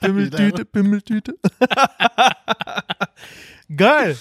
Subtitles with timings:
[0.00, 1.34] Bimmeltüte, Bimmeltüte.
[3.76, 4.16] Geil.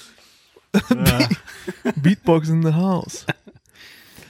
[1.96, 3.26] Beatbox in the house.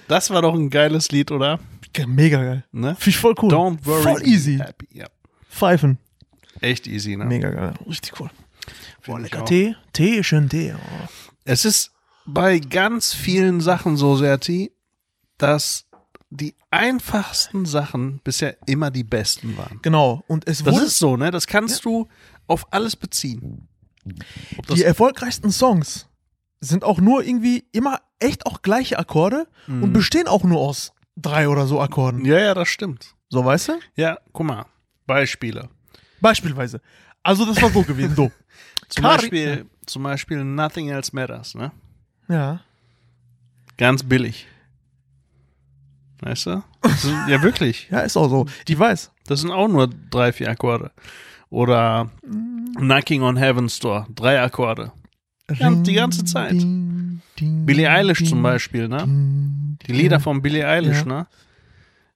[0.08, 1.60] Das war doch ein geiles Lied, oder?
[2.08, 2.66] Mega geil.
[2.72, 2.96] Ne?
[2.96, 3.52] Finde ich voll cool.
[3.52, 4.58] Don't worry, Voll easy.
[4.58, 4.88] happy.
[4.92, 5.08] Ja.
[5.50, 5.98] Pfeifen.
[6.60, 7.26] Echt easy, ne?
[7.26, 7.74] Mega geil.
[7.88, 8.30] Richtig cool.
[9.06, 9.46] Boah, lecker.
[9.46, 9.76] Tee.
[9.94, 10.74] Tee, schön Tee.
[10.76, 11.08] Oh.
[11.46, 11.92] Es ist
[12.26, 14.72] bei ganz vielen Sachen so, Serti,
[15.38, 15.85] dass
[16.30, 19.80] die einfachsten Sachen bisher immer die besten waren.
[19.82, 20.24] Genau.
[20.28, 21.32] Und es Das wurde, ist so, ne?
[21.32, 22.08] Das kannst du
[22.48, 23.68] auf alles beziehen.
[24.74, 26.08] Die erfolgreichsten Songs
[26.62, 29.84] sind auch nur irgendwie immer echt auch gleiche Akkorde Mhm.
[29.84, 32.26] und bestehen auch nur aus drei oder so Akkorden.
[32.26, 33.16] ja, ja, das stimmt.
[33.30, 33.74] So, weißt du?
[33.96, 34.66] Ja, guck mal.
[35.08, 35.70] Beispiele.
[36.22, 36.82] Beispielsweise.
[37.24, 38.16] Also, das war so gewesen.
[38.16, 38.32] So.
[38.90, 41.72] Zum Kari- Beispiel, zum Beispiel Nothing Else Matters, ne?
[42.28, 42.62] Ja.
[43.78, 44.48] Ganz billig.
[46.22, 46.64] Weißt du?
[46.82, 47.88] Das ist, ja, wirklich.
[47.92, 48.46] Ja, ist auch so.
[48.68, 49.12] Die weiß.
[49.28, 50.92] Das sind auch nur drei, vier Akkorde.
[51.50, 52.10] Oder
[52.78, 54.92] Knocking on Heaven's Door, drei Akkorde.
[55.54, 56.52] Ja, die ganze Zeit.
[56.54, 59.04] Ding, ding, Billie Eilish ding, zum Beispiel, ne?
[59.88, 61.06] Die Lieder von Billie Eilish, Ja.
[61.06, 61.28] ne?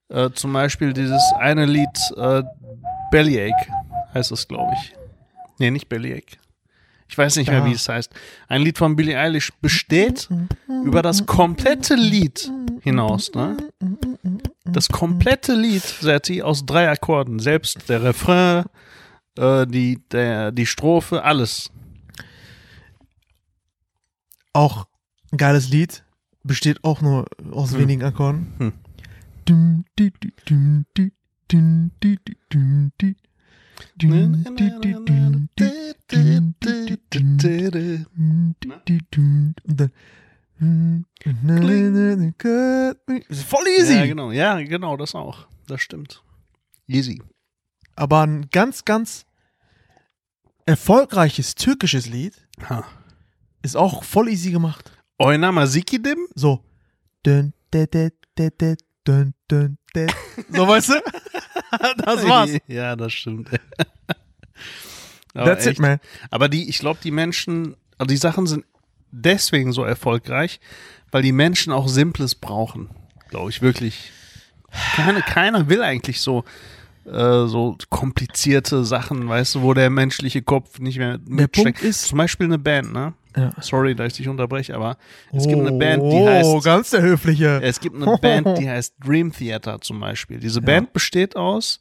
[0.09, 2.41] Äh, zum Beispiel dieses eine Lied, äh,
[3.11, 3.67] Bellyache
[4.13, 4.93] heißt es, glaube ich.
[5.59, 6.37] Nee, nicht Bellyache.
[7.09, 8.13] Ich weiß nicht mehr, wie es heißt.
[8.47, 10.29] Ein Lied von Billie Eilish besteht
[10.85, 13.57] über das komplette Lied hinaus, ne?
[14.63, 17.39] Das komplette Lied, Serti, aus drei Akkorden.
[17.39, 18.65] Selbst der Refrain,
[19.37, 21.71] äh, die, der, die Strophe, alles.
[24.53, 24.85] Auch
[25.31, 26.03] ein geiles Lied.
[26.43, 27.79] Besteht auch nur aus Hm.
[27.79, 28.53] wenigen Akkorden.
[28.59, 28.73] Hm.
[43.31, 43.95] Voll easy.
[43.95, 44.31] Ja, genau.
[44.31, 45.47] Ja, genau, das auch.
[45.67, 46.23] Das stimmt.
[46.87, 47.21] Easy.
[47.95, 49.25] Aber ein ganz, ganz
[50.65, 52.33] erfolgreiches türkisches Lied
[52.69, 52.85] Ha.
[53.61, 54.91] ist auch voll easy gemacht.
[55.19, 56.27] Oynama Sikidim?
[56.35, 56.63] So.
[57.25, 58.09] Dä, dä, dä,
[59.05, 59.78] dun, dun, dä.
[60.49, 60.93] So, weißt du?
[62.05, 62.51] Das war's.
[62.67, 63.49] Ja, das stimmt.
[65.33, 65.77] Aber That's echt.
[65.77, 65.99] it, man.
[66.31, 68.65] Aber die, ich glaube, die Menschen, also die Sachen sind
[69.11, 70.59] deswegen so erfolgreich,
[71.11, 72.89] weil die Menschen auch Simples brauchen.
[73.29, 74.11] Glaube ich wirklich.
[74.95, 76.43] Keine, keiner will eigentlich so,
[77.05, 77.11] äh,
[77.47, 81.53] so komplizierte Sachen, weißt du, wo der menschliche Kopf nicht mehr mitsteckt.
[81.79, 83.13] Punkt ist- Zum Beispiel eine Band, ne?
[83.37, 83.51] Ja.
[83.61, 84.97] Sorry, dass ich dich unterbreche, aber
[85.31, 86.63] es gibt eine Band, die Oh, heißt.
[86.65, 87.61] ganz der Höfliche.
[87.61, 90.39] Es gibt eine Band, die heißt Dream Theater zum Beispiel.
[90.39, 91.79] Diese Band besteht aus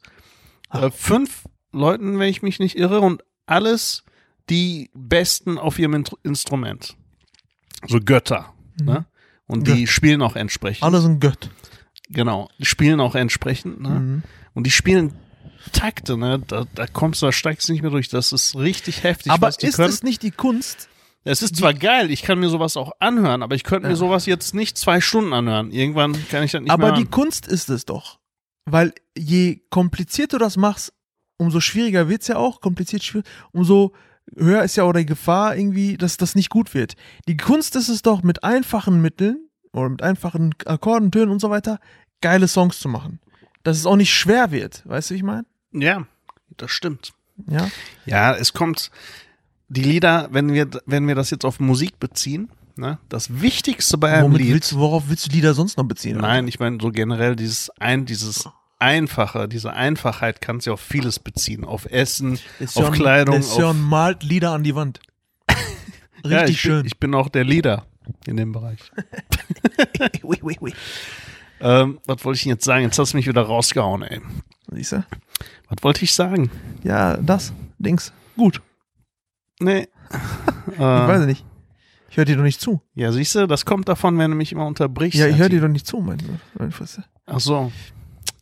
[0.71, 4.03] äh, fünf Leuten, wenn ich mich nicht irre, und alles
[4.49, 6.95] die Besten auf ihrem Instrument.
[7.87, 8.53] So Götter.
[8.81, 9.05] Ne?
[9.47, 9.87] Und die Götter.
[9.87, 10.83] spielen auch entsprechend.
[10.83, 11.49] Alle sind Gött.
[12.09, 13.81] Genau, die spielen auch entsprechend.
[13.81, 13.89] Ne?
[13.89, 14.23] Mhm.
[14.53, 15.13] Und die spielen
[15.73, 16.41] Takte, ne?
[16.47, 18.07] Da, da kommst du, da steigst du nicht mehr durch.
[18.09, 19.31] Das ist richtig heftig.
[19.31, 19.89] Aber ist können.
[19.89, 20.89] es nicht die Kunst?
[21.23, 24.25] Es ist zwar geil, ich kann mir sowas auch anhören, aber ich könnte mir sowas
[24.25, 25.71] jetzt nicht zwei Stunden anhören.
[25.71, 27.11] Irgendwann kann ich das nicht Aber mehr die hören.
[27.11, 28.19] Kunst ist es doch.
[28.65, 30.93] Weil je komplizierter du das machst,
[31.37, 32.61] umso schwieriger wird's ja auch.
[32.61, 33.93] Kompliziert, schwierig, umso
[34.35, 36.95] höher ist ja auch die Gefahr irgendwie, dass das nicht gut wird.
[37.27, 41.49] Die Kunst ist es doch, mit einfachen Mitteln oder mit einfachen Akkorden, Tönen und so
[41.49, 41.79] weiter,
[42.21, 43.19] geile Songs zu machen.
[43.63, 44.87] Dass es auch nicht schwer wird.
[44.87, 45.45] Weißt du, wie ich meine?
[45.71, 46.05] Ja,
[46.57, 47.13] das stimmt.
[47.47, 47.69] Ja.
[48.05, 48.91] Ja, es kommt,
[49.69, 54.11] die Lieder, wenn wir, wenn wir das jetzt auf Musik beziehen, ne, das Wichtigste bei
[54.11, 54.53] einem Womit Lied.
[54.53, 56.17] willst, worauf willst du Lieder sonst noch beziehen?
[56.17, 58.49] Nein, ich meine so generell dieses ein, dieses
[58.79, 61.65] Einfache, diese Einfachheit kannst du auf vieles beziehen.
[61.65, 64.99] Auf Essen, Der auf Kleidung, auf, malt Lieder an die Wand.
[66.23, 66.77] Richtig ja, ich schön.
[66.77, 67.85] Bin, ich bin auch der Leader
[68.25, 68.79] in dem Bereich.
[70.23, 70.73] Ui, ui, ui.
[71.59, 72.83] ähm, was wollte ich denn jetzt sagen?
[72.83, 74.21] Jetzt hast du mich wieder rausgehauen, ey.
[74.71, 75.05] Siehst du?
[75.67, 76.49] Was wollte ich sagen?
[76.83, 77.53] Ja, das.
[77.77, 78.13] Dings.
[78.37, 78.61] Gut.
[79.59, 79.87] Nee.
[80.71, 81.45] Ich weiß nicht.
[82.09, 82.81] Ich höre dir doch nicht zu.
[82.93, 85.19] Ja, siehst du, das kommt davon, wenn du mich immer unterbrichst.
[85.19, 86.17] Ja, ich höre dir doch nicht zu, mein,
[86.57, 87.03] mein Fresse.
[87.25, 87.71] Ach so.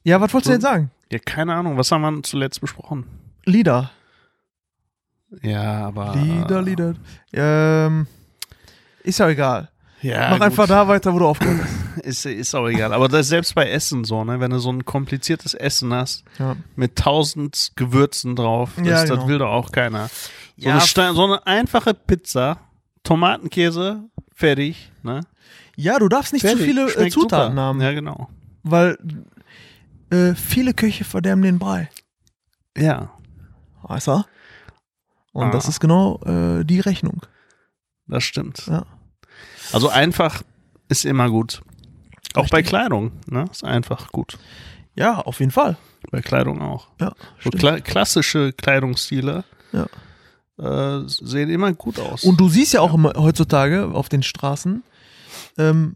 [0.04, 0.92] Ja, was wolltest du denn sagen?
[1.10, 1.78] Ja, keine Ahnung.
[1.78, 3.06] Was haben wir zuletzt besprochen?
[3.46, 3.92] Lieder.
[5.42, 6.16] Ja, aber.
[6.16, 6.94] Lieder, Lieder.
[7.34, 8.08] Ähm,
[9.04, 9.70] ist ja egal.
[10.02, 10.42] Ja, Mach gut.
[10.44, 11.74] einfach da weiter, wo du aufgehört hast.
[12.06, 12.94] Ist, ist auch egal.
[12.94, 14.40] Aber das ist selbst bei Essen so, ne?
[14.40, 16.56] Wenn du so ein kompliziertes Essen hast, Ja.
[16.76, 19.28] mit tausend Gewürzen drauf, das, Ja, das genau.
[19.28, 20.08] will doch auch keiner.
[20.58, 22.60] So, Ja, eine, so eine einfache Pizza,
[23.04, 25.22] Tomatenkäse, fertig, ne?
[25.76, 26.66] ja, du darfst nicht zu Fertig.
[26.66, 27.62] viele äh, Schmeckt Zutaten super.
[27.62, 27.82] haben.
[27.82, 28.30] Ja, genau.
[28.64, 28.98] weil
[30.10, 31.90] äh, viele Köche verderben den Brei.
[32.78, 33.12] Ja,
[33.84, 34.24] Weißt du?
[35.34, 35.52] Und Ah.
[35.52, 37.22] das ist genau äh, die Rechnung.
[38.08, 38.66] das stimmt.
[38.68, 38.86] Ja.
[39.72, 40.42] Also einfach
[40.90, 41.62] ist immer gut.
[42.34, 42.70] Auch bei Richtig.
[42.70, 43.46] Kleidung, ne?
[43.52, 44.38] Ist einfach gut.
[44.96, 45.78] Ja, auf jeden Fall.
[46.12, 46.88] Bei Kleidung auch.
[47.00, 49.86] Ja, So kla klassische Kleidungsstile Ja.
[50.58, 52.24] Äh, sehen immer gut aus.
[52.24, 54.84] Und du siehst ja auch immer heutzutage auf den Straßen,
[55.58, 55.96] ähm,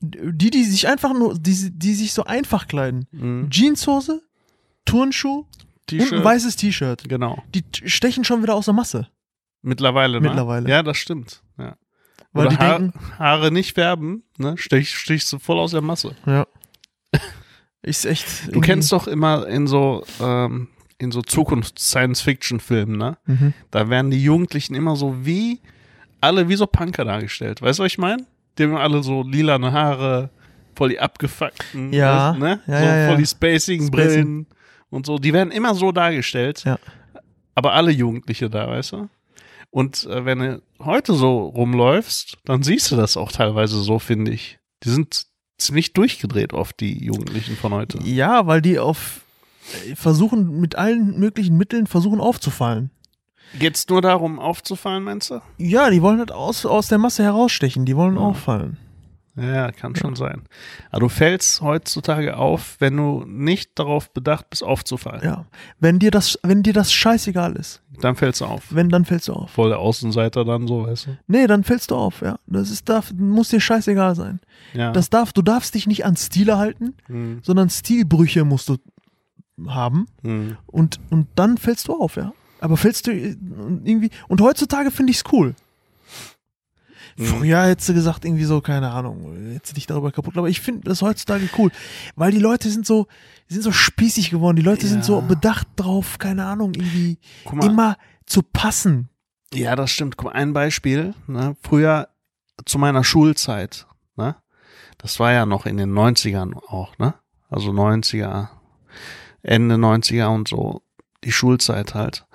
[0.00, 3.06] die, die sich einfach nur, die, die sich so einfach kleiden.
[3.10, 3.50] Mhm.
[3.50, 4.22] Jeanshose,
[4.84, 5.44] Turnschuh
[5.90, 7.08] und ein weißes T-Shirt.
[7.08, 7.42] Genau.
[7.54, 9.08] Die stechen schon wieder aus der Masse.
[9.62, 10.28] Mittlerweile, ne?
[10.28, 10.68] Mittlerweile.
[10.68, 11.42] Ja, das stimmt.
[11.58, 11.76] Ja.
[12.32, 14.56] Weil Oder die Haar, denken, Haare nicht färben, ne?
[14.56, 16.14] Stich, stichst du voll aus der Masse.
[16.26, 16.46] ja.
[17.80, 18.52] Ist echt.
[18.52, 23.16] Du kennst doch immer in so, ähm, in so Zukunfts-Science-Fiction-Filmen, ne?
[23.26, 23.54] Mhm.
[23.70, 25.60] Da werden die Jugendlichen immer so wie,
[26.20, 27.62] alle wie so Punker dargestellt.
[27.62, 28.26] Weißt du, was ich meine?
[28.58, 30.30] Die haben alle so lilane Haare,
[30.74, 32.30] voll die abgefuckten, Ja.
[32.30, 32.60] weißt, ne?
[32.66, 34.10] Ja, so ja, voll die spacigen Spacing.
[34.10, 34.46] Brillen
[34.90, 35.18] und so.
[35.18, 36.64] Die werden immer so dargestellt.
[36.64, 36.78] Ja.
[37.54, 39.08] Aber alle Jugendliche da, weißt du?
[39.70, 44.32] Und äh, wenn du heute so rumläufst, dann siehst du das auch teilweise so, finde
[44.32, 44.58] ich.
[44.82, 45.26] Die sind
[45.58, 47.98] ziemlich durchgedreht oft, die Jugendlichen von heute.
[48.04, 49.20] Ja, weil die auf
[49.94, 52.90] versuchen mit allen möglichen Mitteln versuchen aufzufallen.
[53.58, 55.40] Geht's nur darum, aufzufallen, meinst du?
[55.56, 58.20] Ja, die wollen halt aus, aus der Masse herausstechen, die wollen Ja.
[58.20, 58.76] auffallen.
[59.40, 60.42] Ja, kann schon sein.
[60.90, 65.22] Aber du fällst heutzutage auf, wenn du nicht darauf bedacht bist, aufzufallen.
[65.22, 65.44] Ja.
[65.78, 68.64] Wenn dir das, wenn dir das scheißegal ist, Dann fällst du auf.
[68.74, 69.50] wenn, dann fällst du auf.
[69.52, 71.18] Voll der Außenseiter dann so, weißt du?
[71.28, 72.40] Nee, dann fällst du auf, ja.
[72.48, 74.40] Das ist, darf, muss dir scheißegal sein.
[74.74, 74.90] Ja.
[74.90, 78.76] Das darf, du darfst dich nicht an Stile halten, Hm, sondern Stilbrüche musst du
[79.66, 80.56] haben hm.
[80.66, 82.32] und, und dann fällst du auf, ja.
[82.60, 83.36] Aber fällst du äh,
[83.84, 85.54] irgendwie, und heutzutage finde ich es cool.
[87.16, 87.24] Mhm.
[87.24, 90.60] Früher hättest du gesagt, irgendwie so, keine Ahnung, hättest du dich darüber kaputt, aber ich
[90.60, 91.70] finde das heutzutage cool,
[92.14, 93.06] weil die Leute sind so,
[93.48, 95.04] sind so spießig geworden, die Leute sind Ja.
[95.04, 97.18] so bedacht drauf, keine Ahnung, irgendwie
[97.60, 97.96] immer
[98.26, 99.08] zu passen.
[99.52, 100.16] ja, das stimmt.
[100.16, 101.14] Guck mal, ein Beispiel.
[101.26, 101.56] Ne?
[101.62, 102.08] Früher
[102.66, 104.36] zu meiner Schulzeit, ne?
[104.98, 107.14] Das war ja noch in den 90ern auch, ne?
[107.48, 108.48] Also 90er,
[109.42, 110.82] Ende 90er und so,
[111.24, 112.26] die Schulzeit halt.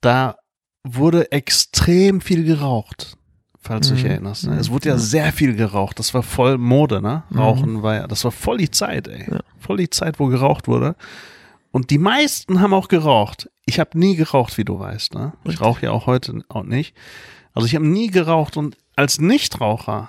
[0.00, 0.36] Da
[0.84, 3.16] wurde extrem viel geraucht,
[3.60, 4.10] falls du dich Mhm.
[4.10, 4.46] erinnerst.
[4.46, 4.52] Ne?
[4.54, 4.58] Mhm.
[4.58, 4.98] Es wurde ja Ja.
[5.00, 5.98] sehr viel geraucht.
[5.98, 7.24] Das war voll Mode, ne?
[7.30, 7.38] Mhm.
[7.38, 9.26] Rauchen war ja, das war voll die Zeit, ey.
[9.30, 9.40] Ja.
[9.58, 10.96] Voll die Zeit, wo geraucht wurde.
[11.72, 13.48] Und die meisten haben auch geraucht.
[13.66, 15.14] Ich habe nie geraucht, wie du weißt.
[15.14, 15.32] Ne?
[15.44, 16.96] Ich rauche ja auch heute auch nicht.
[17.52, 20.08] Also ich habe nie geraucht und als Nichtraucher,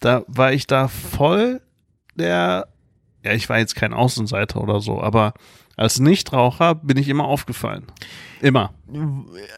[0.00, 1.62] da war ich da voll
[2.16, 2.68] der,
[3.24, 5.34] ja, ich war jetzt kein Außenseiter oder so, aber
[5.76, 7.86] als Nichtraucher bin ich immer aufgefallen.
[8.40, 8.72] Immer.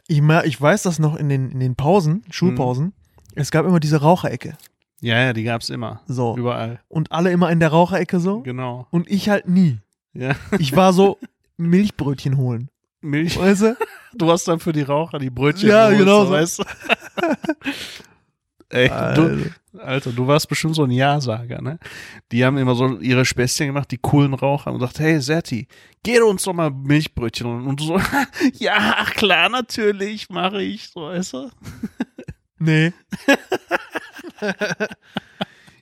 [0.07, 0.21] Ich,
[0.61, 2.25] weiß das noch in den, in den Pausen.
[2.31, 2.93] Schulpausen.
[3.35, 4.57] Es gab immer diese Raucherecke.
[5.01, 6.01] Ja, ja, die gab's immer.
[6.07, 6.37] So.
[6.37, 6.81] Überall.
[6.89, 8.41] Und alle immer in der Raucherecke so.
[8.43, 8.87] Genau.
[8.91, 9.79] Und ich halt nie.
[10.13, 10.37] Ja.
[10.59, 11.19] Ich war so
[11.57, 12.69] Milchbrötchen holen.
[13.01, 13.39] Milch.
[13.39, 13.77] Weißt du?
[14.15, 16.33] Du hast dann für die Raucher die Brötchen Ja, geholt, genau so.
[16.33, 16.65] weißt du?
[18.73, 21.79] Ey, du, Also, Alter, du warst bestimmt so ein Ja-Sager, ne?
[22.31, 25.69] Die haben immer so ihre Späßchen gemacht, die coolen Raucher, und gesagt, hey, Serti,
[26.03, 27.67] geh uns doch mal Milchbrötchen.
[27.67, 28.01] Und du so,
[28.55, 31.51] ja, klar, natürlich, mache ich, so, weißt du?
[32.59, 32.93] nee.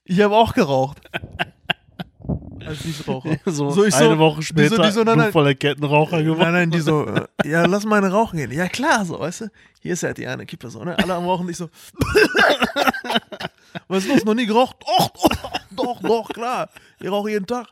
[0.04, 1.00] ich habe auch geraucht.
[2.70, 3.36] Als Nichtraucher.
[3.46, 5.32] So, So, ich eine so- Woche die später, so- die so, nein, nein.
[5.32, 6.40] voller Kettenraucher geworden.
[6.40, 8.52] Nein, nein, die so, äh, ja, lass mal eine rauchen gehen.
[8.52, 9.50] Ja, klar, so, weißt du?
[9.80, 10.98] Hier ist halt die eine, Kippe so, ne?
[10.98, 11.68] Alle am Rauchen, ich so.
[13.88, 14.24] Was ist los?
[14.24, 14.76] Noch nie geraucht?
[14.86, 16.68] Doch, doch, doch, doch, klar.
[17.00, 17.68] Ich rauche jeden Tag.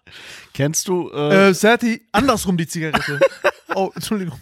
[0.54, 3.20] Kennst du, äh, Äh, Serti, andersrum die Zigarette.
[3.74, 4.38] Oh, Entschuldigung.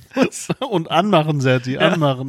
[0.71, 2.29] und anmachen, Serti, anmachen.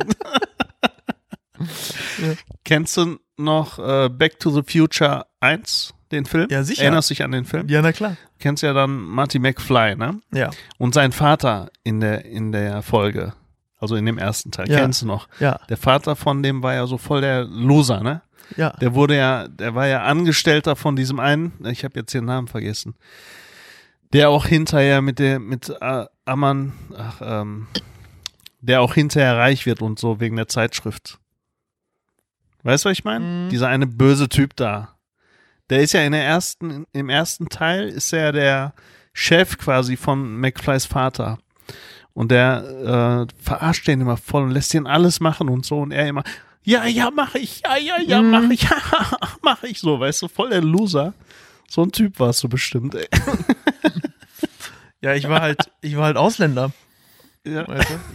[2.63, 6.47] Kennst du noch äh, Back to the Future 1, den Film?
[6.49, 6.83] Ja, sicher.
[6.83, 7.67] Erinnerst du dich an den Film?
[7.67, 8.15] Ja, na klar.
[8.39, 10.19] Kennst ja dann Marty McFly, ne?
[10.33, 13.33] Ja, Und sein Vater in der, in der Folge,
[13.79, 14.79] also in dem ersten Teil, Ja.
[14.79, 15.27] kennst du noch?
[15.39, 18.21] ja, Der Vater von dem war ja so voll der Loser, ne?
[18.55, 18.69] ja.
[18.71, 22.47] Der wurde ja, der war ja Angestellter von diesem einen, ich habe jetzt den Namen
[22.47, 22.95] vergessen,
[24.13, 27.67] der auch hinterher mit der, mit äh, Amman, ach, ähm,
[28.61, 31.19] der auch hinterher reich wird und so wegen der Zeitschrift.
[32.63, 33.23] Weißt du, was ich meine?
[33.45, 33.49] Mhm.
[33.49, 34.89] Dieser eine böse Typ da.
[35.69, 38.73] Der ist ja in der ersten, im ersten Teil ist er der
[39.13, 41.39] Chef quasi von McFlys Vater.
[42.13, 45.79] Und der äh, verarscht den immer voll und lässt den alles machen und so.
[45.79, 46.23] Und er immer,
[46.63, 48.31] ja, ja, mach ich, ja, ja, ja, Mhm.
[48.31, 48.77] mach ich, ja,
[49.41, 51.13] mach ich so, weißt du, voll der Loser.
[51.69, 53.07] So ein Typ warst du bestimmt, ey.
[55.01, 56.71] Ja, ich war halt, ich war halt Ausländer.
[57.47, 57.65] Ja.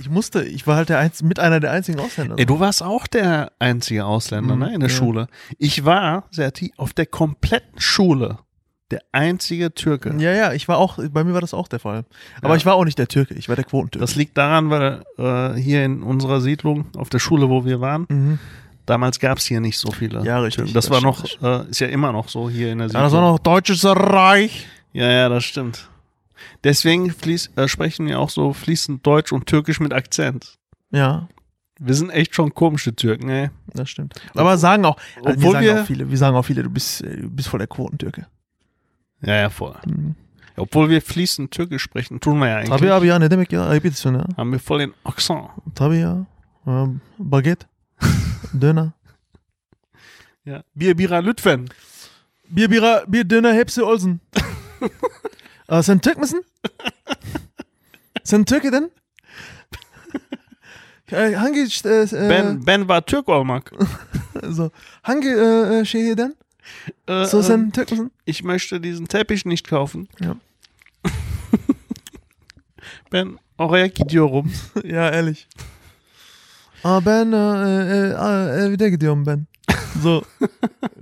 [0.01, 2.37] Ich musste, ich war halt der Einz mit einer der einzigen Ausländer.
[2.39, 4.95] Ey, du warst auch der einzige Ausländer, Mhm, ne, in der ja.
[4.95, 5.27] Schule.
[5.59, 8.39] Ich war, Serti, auf der kompletten Schule
[8.91, 10.15] Der einzige Türke.
[10.19, 12.05] Ja, ja, ich war auch, bei mir war das auch der Fall.
[12.43, 12.57] Aber Ja.
[12.57, 14.03] ich war auch nicht der Türke, ich war der Quotentürke.
[14.05, 18.05] Das liegt daran, weil äh, hier in unserer Siedlung, auf der Schule, wo wir waren,
[18.11, 18.39] mhm.
[18.85, 20.23] damals gab es hier nicht so viele.
[20.27, 20.75] Ja, richtig, Türken.
[20.75, 23.01] Das, das war noch, äh, ist ja immer noch so hier in der Siedlung.
[23.01, 24.67] Ja, das war noch Deutsches Reich.
[24.93, 25.89] Ja, ja, das stimmt.
[26.65, 30.59] Deswegen fließ, äh, sprechen wir auch so fließend Deutsch und Türkisch mit Akzent.
[30.91, 31.29] Ja,
[31.81, 33.51] Wir sind echt schon komische Türken, ey.
[33.75, 34.15] das stimmt.
[34.37, 36.71] Aber sagen auch, also wir Obwohl sagen wir- auch viele, wir sagen auch viele, du
[36.71, 38.27] bist, äh, du bist voll der Quotentürke.
[39.23, 39.75] Ja, ja, voll.
[39.87, 40.15] Mhm.
[40.57, 42.69] Obwohl wir fließend Türkisch sprechen, tun wir ja eigentlich.
[42.81, 44.25] Tabii abi ya ne demek ya ayıp ediyorsun ya.
[44.37, 45.49] Haben wir voll den Akzent.
[45.75, 46.27] Tabii ya.
[46.67, 47.67] Ähm, Baguette.
[48.61, 48.93] Döner.
[50.45, 50.63] Ja.
[50.75, 51.69] Bier, Bira, Lütfen.
[52.49, 54.21] Bir bira, bir döner hepsi olsun.
[55.73, 56.45] Aa, sen Türk müsün?
[58.25, 58.93] sen Türk'ydin?
[61.13, 63.73] Ee, hangi işte, e, Ben, ben war Türk olmak.
[64.57, 64.71] so,
[65.03, 66.37] hangi e, şehirden?
[67.09, 68.13] Äh, So, ähm, sen Türk müsün?
[68.27, 70.09] ich möchte diesen Teppich nicht kaufen.
[70.21, 70.37] Ja.
[73.13, 74.53] ben oraya gidiyorum.
[74.85, 75.49] ja, ehrlich.
[76.85, 79.47] Aa, ben e, e, e, evde gidiyorum ben.
[80.03, 80.23] So,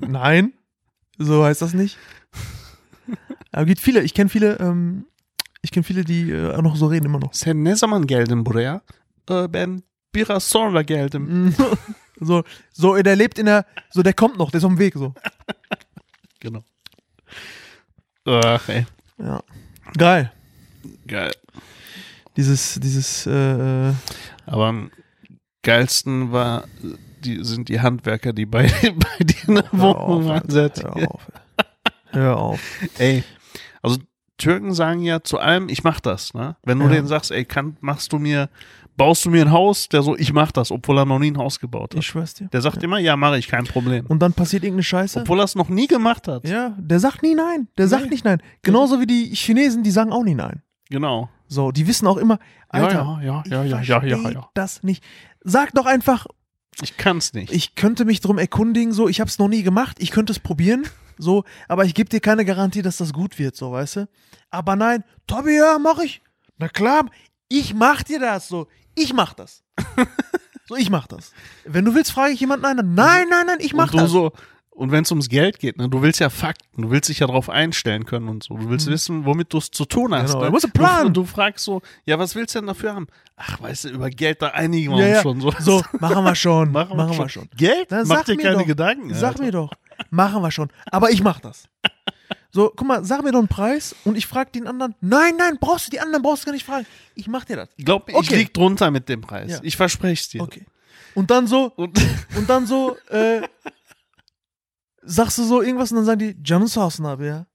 [0.00, 0.53] nein,
[1.19, 1.97] so heißt das nicht.
[3.52, 5.07] Aber gibt viele, ich kenne viele, ähm,
[5.62, 7.35] ich kenne viele, die äh, auch noch so reden immer noch.
[7.35, 8.83] Sen ne zaman geldin buraya?
[9.28, 11.47] Äh, ben biraz sonra geldim.
[11.47, 11.54] Mm.
[12.21, 14.95] so, so, der lebt in der, so, der kommt noch, der ist auf dem Weg,
[14.95, 15.14] so.
[16.42, 16.64] Genau.
[18.25, 18.87] Ach, ey.
[19.19, 19.42] Ja.
[19.99, 20.33] Geil.
[21.07, 21.33] Geil.
[22.35, 23.95] Dieses, dieses, äh, äh,
[24.47, 24.90] Aber am
[25.62, 26.64] geilsten war,
[27.25, 30.85] die, sind die Handwerker, die bei, bei dir in der hör Wohnung auf, ansetzen.
[30.95, 31.33] Hör auf.
[32.07, 32.61] Hör auf.
[32.97, 33.23] Ey,
[33.83, 33.99] also
[34.38, 36.33] Türken sagen ja zu allem, ich mach das.
[36.35, 36.57] Ne?
[36.64, 36.92] Wenn du Ja.
[36.92, 38.49] denen sagst, ey, kann, machst du mir,
[38.97, 41.37] baust du mir ein Haus, der so, ich mach das, obwohl er noch nie ein
[41.37, 42.00] Haus gebaut hat.
[42.00, 42.49] Ich schwör's dir.
[42.49, 44.07] Der sagt immer, ja, mache ich, kein Problem.
[44.07, 45.21] Und dann passiert irgendeine Scheiße.
[45.21, 46.49] Obwohl er es noch nie gemacht hat.
[46.49, 47.69] Ja, der sagt nie nein.
[47.76, 48.42] Der sagt nicht nein.
[48.62, 50.62] Genauso wie die Chinesen, die sagen auch nie nein.
[50.88, 51.28] Genau.
[51.47, 52.38] So, die wissen auch immer,
[52.69, 54.49] Alter, ja, ja, ich ja, ja, ja, ja, versteh ja.
[54.54, 55.04] das nicht.
[55.42, 56.26] Sag doch einfach,
[56.80, 57.52] Ich kann's nicht.
[57.52, 60.85] ich könnte mich drum erkundigen, so, ich hab's noch nie gemacht, ich könnte es probieren,
[61.21, 64.09] so, aber ich gebe dir keine Garantie, dass das gut wird, so, weißt du?
[64.50, 66.23] Aber nein, Tobi, ja, mach ich.
[66.59, 67.07] Na klar,
[67.49, 69.62] ich mach dir das, so, ich mach das.
[70.69, 71.33] so, ich mach das.
[71.65, 72.77] Wenn du willst, frage ich jemanden ein.
[72.95, 74.11] Nein, nein, nein, ich mach und du das.
[74.11, 74.33] so,
[74.81, 77.27] und wenn es ums Geld geht, ne, du willst ja Fakten, du willst dich ja
[77.27, 78.57] darauf einstellen können und so.
[78.57, 80.23] Du willst wissen, womit du es zu tun hast.
[80.23, 80.27] Mhm.
[80.29, 80.47] Genau, ne?
[80.47, 81.07] du musst einen Plan.
[81.13, 83.07] Du, du fragst so, ja, was willst du denn dafür haben?
[83.37, 85.53] Ach, weißt du, über Geld, da einigen wir ja, uns schon so.
[85.61, 86.73] So, machen wir schon.
[86.73, 87.43] Machen, machen, wir, wir schon.
[87.43, 87.49] schon.
[87.59, 87.93] Geld?
[87.93, 88.67] Dann Mach dir keine doch.
[88.67, 89.13] Gedanken.
[89.13, 89.43] Sag Alter.
[89.43, 89.71] mir doch.
[90.09, 90.71] Machen wir schon.
[90.91, 91.69] Aber ich mach das.
[92.51, 94.95] So, guck mal, sag mir doch einen Preis und ich frage den anderen.
[95.03, 96.87] Nein, nein, brauchst du die anderen brauchst du gar nicht fragen.
[97.15, 97.69] Ich mach dir das.
[97.77, 98.37] Glaub mir, ich Okay.
[98.37, 99.51] lieg drunter mit dem Preis.
[99.51, 99.59] Ja.
[99.63, 100.43] Ich verspreche es dir.
[100.43, 100.65] Okay.
[101.15, 102.01] Und dann so, Und
[102.37, 103.43] und dann so, äh,
[105.02, 107.47] sagst du so irgendwas und dann sagen die, Hausen habe, ja.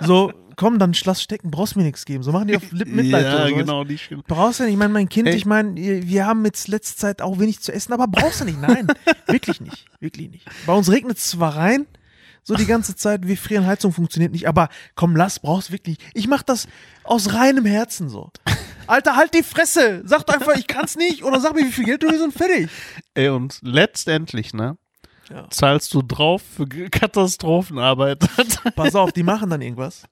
[0.00, 2.22] So, komm, dann lass stecken, brauchst mir nichts geben.
[2.22, 3.54] So machen die auf Lip Mitleid ja, so.
[3.54, 4.26] genau, die stimmt.
[4.26, 4.72] Brauchst du nicht.
[4.72, 5.34] Ich meine, mein Kind, Ey.
[5.34, 8.60] ich meine, wir haben jetzt letzte Zeit auch wenig zu essen, aber brauchst du nicht.
[8.60, 8.86] Nein,
[9.26, 9.86] wirklich nicht.
[10.00, 10.46] Wirklich nicht.
[10.66, 11.86] Bei uns regnet es zwar rein,
[12.42, 15.98] so die ganze Zeit, wir frieren, Heizung funktioniert nicht, aber komm, lass, brauchst wirklich.
[16.12, 16.68] Ich mach das
[17.02, 18.30] aus reinem Herzen so.
[18.86, 20.02] Alter, halt die Fresse.
[20.04, 22.32] Sag doch einfach, ich kann's nicht oder sag mir, wie viel Geld du willst und
[22.32, 22.68] fertig.
[23.14, 24.76] Ey, und letztendlich, ne,
[25.30, 25.48] Ja.
[25.50, 28.24] zahlst du drauf für Katastrophenarbeit.
[28.76, 30.04] Pass auf, die machen dann irgendwas.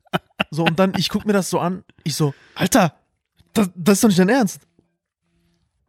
[0.50, 2.95] So, und dann, ich guck mir das so an, ich so, Alter,
[3.52, 4.62] das, das ist doch nicht dein Ernst.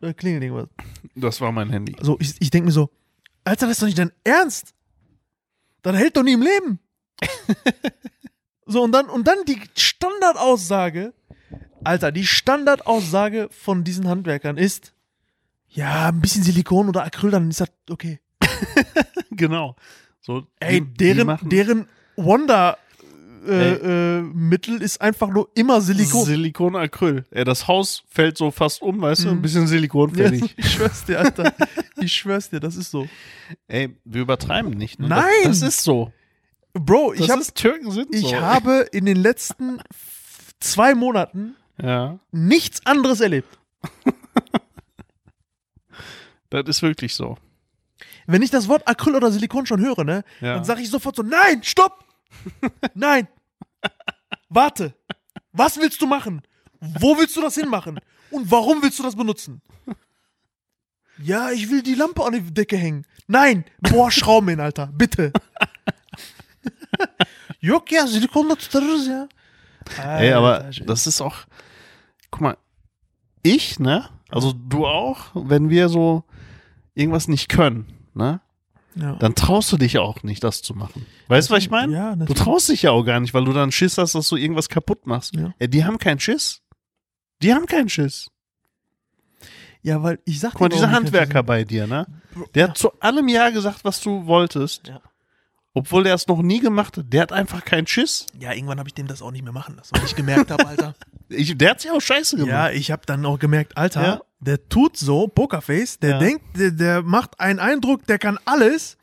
[0.01, 0.67] Da klingelt irgendwas.
[1.15, 1.95] das war mein Handy.
[2.01, 2.89] So, ich, ich denke mir so,
[3.45, 4.73] Alter, das ist doch nicht dein Ernst.
[5.81, 6.79] Das hält doch nie im Leben.
[8.65, 11.13] so, und dann, und dann die Standardaussage,
[11.83, 14.93] Alter, die Standardaussage von diesen Handwerkern ist,
[15.69, 18.19] ja, ein bisschen Silikon oder Acryl, dann ist das okay.
[19.31, 19.75] Genau.
[20.21, 22.77] So, Ey, die- deren, deren Wonder
[23.45, 23.73] äh,
[24.19, 26.23] äh, Mittel ist einfach nur immer Silikon.
[26.25, 27.25] Silikonacryl.
[27.31, 29.29] Ey, das Haus fällt so fast um, weißt du?
[29.31, 29.41] Ein Mhm.
[29.41, 30.53] bisschen Silikon Ja, fertig.
[30.57, 31.53] ich schwör's dir, Alter.
[31.97, 33.05] Ich schwör's dir, das ist so.
[33.67, 34.99] Ey, wir übertreiben nicht.
[34.99, 35.09] Ne?
[35.09, 35.25] Nein!
[35.43, 36.13] Das, das ist so.
[36.73, 38.35] Bro, ich, hab, ich so.
[38.35, 39.79] habe in den letzten
[40.61, 43.57] zwei Monaten Ja, nichts anderes erlebt.
[46.49, 47.37] das ist wirklich so.
[48.27, 50.55] Wenn ich das Wort Acryl oder Silikon schon höre, ne, Ja.
[50.55, 52.05] dann sage ich sofort so, nein, stopp!
[52.93, 53.27] nein!
[54.49, 54.93] Warte!
[55.51, 56.41] Was willst du machen?
[56.79, 57.99] Wo willst du das hinmachen?
[58.31, 59.61] Und warum willst du das benutzen?
[61.19, 63.05] Ja, ich will die Lampe an die Decke hängen.
[63.27, 63.65] Nein!
[63.79, 64.87] Boah, Schrauben hin, Alter.
[64.87, 65.31] Bitte.
[67.61, 69.27] Yok ya, Silikonla tutarız ya.
[70.19, 71.35] Ey, aber Alter, das ist auch.
[72.31, 72.57] Guck mal,
[73.43, 74.09] ich, ne?
[74.29, 76.23] Also du auch, wenn wir so
[76.95, 78.41] irgendwas nicht können, ne?
[78.95, 79.15] Ja.
[79.15, 81.07] dann traust du dich auch nicht, das zu machen.
[81.27, 81.91] Weißt du, was ich meine?
[81.93, 84.35] Ja, Du traust dich ja auch gar nicht, weil du dann Schiss hast, dass du
[84.35, 85.35] irgendwas kaputt machst.
[85.35, 85.51] Ja.
[85.59, 86.61] die haben keinen Schiss.
[87.41, 88.29] Die haben keinen Schiss.
[89.81, 92.05] Ja, weil ich sag Guck mal, dieser Handwerker bei dir, ne?
[92.55, 94.87] Der hat zu allem Ja gesagt, was du wolltest.
[94.87, 95.01] Ja.
[95.75, 97.05] Obwohl der es noch nie gemacht hat.
[97.11, 98.27] Der hat einfach keinen Schiss.
[98.39, 100.65] Ja, irgendwann habe ich dem das auch nicht mehr machen lassen, weil ich gemerkt habe,
[100.67, 100.95] Alter.
[101.29, 102.51] Ich, der hat sich auch scheiße gemacht.
[102.51, 104.21] ja, ich habe dann auch gemerkt, Alter, Ja.
[104.39, 106.19] der tut so, Pokerface, der Ja.
[106.19, 108.97] denkt, der, der macht einen Eindruck, der kann alles.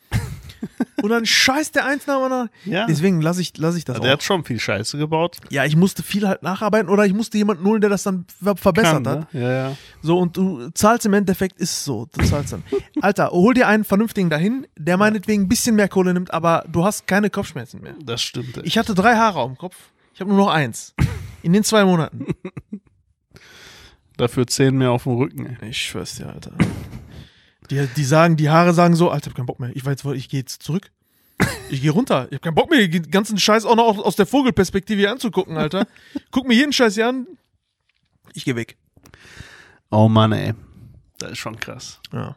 [1.03, 2.51] und dann scheißt der eins nach dem anderen.
[2.65, 2.87] Ja.
[2.87, 4.13] Deswegen lasse ich, lass ich das der auch.
[4.15, 5.39] hat schon viel Scheiße gebaut.
[5.51, 8.57] Ja, ich musste viel halt nacharbeiten oder ich musste jemanden holen, der das dann ver
[8.57, 9.35] verbessert Kann, hat.
[9.35, 9.41] ne?
[9.41, 9.77] Ja, ja.
[10.03, 12.07] So, und du zahlst im Endeffekt, ist so.
[12.13, 12.63] Du zahlst dann.
[13.01, 16.85] Alter, hol dir einen vernünftigen dahin, der meinetwegen ein bisschen mehr Kohle nimmt, aber du
[16.85, 17.95] hast keine Kopfschmerzen mehr.
[18.03, 18.57] Das stimmt.
[18.59, 18.63] ey.
[18.65, 19.77] Ich hatte drei Haare dem Kopf.
[20.15, 20.95] Ich habe nur noch eins.
[21.43, 22.27] In den zwei Monaten.
[24.17, 25.57] Dafür zehn mehr auf dem Rücken.
[25.63, 25.71] Ey.
[25.71, 26.53] Ich schwör's dir, Alter.
[27.71, 29.71] Die, die sagen, die Haare sagen so, Alter, ich hab keinen Bock mehr.
[29.75, 30.91] Ich weiß, ich gehe jetzt zurück.
[31.71, 32.27] Ich gehe runter.
[32.31, 35.57] Ich hab keinen Bock mehr, den ganzen Scheiß auch noch aus- der Vogelperspektive hier anzugucken,
[35.57, 35.87] Alter.
[36.31, 37.27] Guck mir jeden Scheiß hier an.
[38.35, 38.77] Ich gehe weg.
[39.91, 40.55] Oh Mann, ey.
[41.19, 42.01] Das ist schon krass.
[42.13, 42.37] Ja.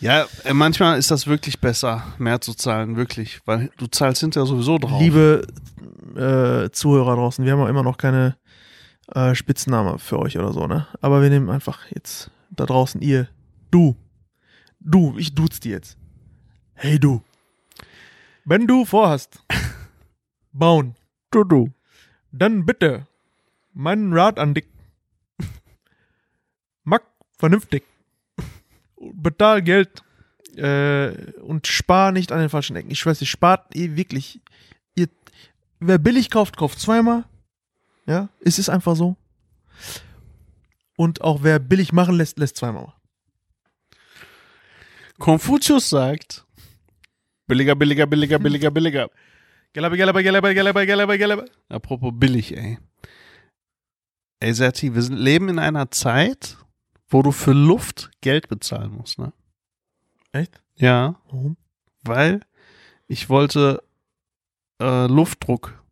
[0.00, 3.40] Ja, äh, manchmal ist das wirklich besser, mehr zu zahlen, wirklich.
[3.46, 5.00] Weil du zahlst hinterher sowieso drauf.
[5.00, 5.46] Liebe
[6.14, 8.36] äh, Zuhörer draußen, wir haben auch immer noch keine
[9.14, 10.86] äh, Spitzname für euch oder so, ne?
[11.00, 13.28] Aber wir nehmen einfach jetzt da draußen ihr,
[13.70, 13.96] du,
[14.80, 15.96] du, ich duze die jetzt.
[16.74, 17.22] Hey du,
[18.44, 19.42] wenn du vorhast,
[20.52, 20.94] bauen,
[21.30, 21.72] du, du.
[22.30, 23.06] dann bitte
[23.72, 24.66] meinen Rat an dich.
[26.84, 27.00] Mach
[27.36, 27.84] vernünftig.
[29.12, 30.02] Bezahl Geld
[30.56, 32.90] äh, und spar nicht an den falschen Ecken.
[32.90, 34.40] Ich weiß, ihr spart ihr wirklich.
[34.94, 35.08] Ihr,
[35.80, 37.24] wer billig kauft, kauft zweimal.
[38.06, 39.16] Ja, es ist einfach so.
[40.96, 42.94] Und auch wer billig machen lässt, lässt zweimal.
[45.18, 46.44] Konfuzius sagt,
[47.46, 49.08] billiger, billiger, billiger, billiger, billiger.
[49.72, 51.44] Gelaber, gelaber, gelaber, gelaber, gelaber, gelaber.
[51.68, 52.78] Apropos billig, ey.
[54.40, 56.56] Ey, Serti, wir sind, leben in einer Zeit,
[57.08, 59.32] wo du für Luft Geld bezahlen musst, ne?
[60.32, 60.60] Echt?
[60.76, 61.56] Ja, Warum?
[62.02, 62.40] weil
[63.08, 63.82] ich wollte
[64.80, 65.82] äh, Luftdruck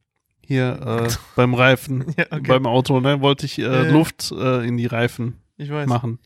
[0.47, 2.43] hier äh, beim Reifen, Ja, okay.
[2.47, 3.91] beim Auto, ne, wollte ich äh.
[3.91, 5.89] Luft äh, in die Reifen Ich weiß.
[5.89, 6.19] machen.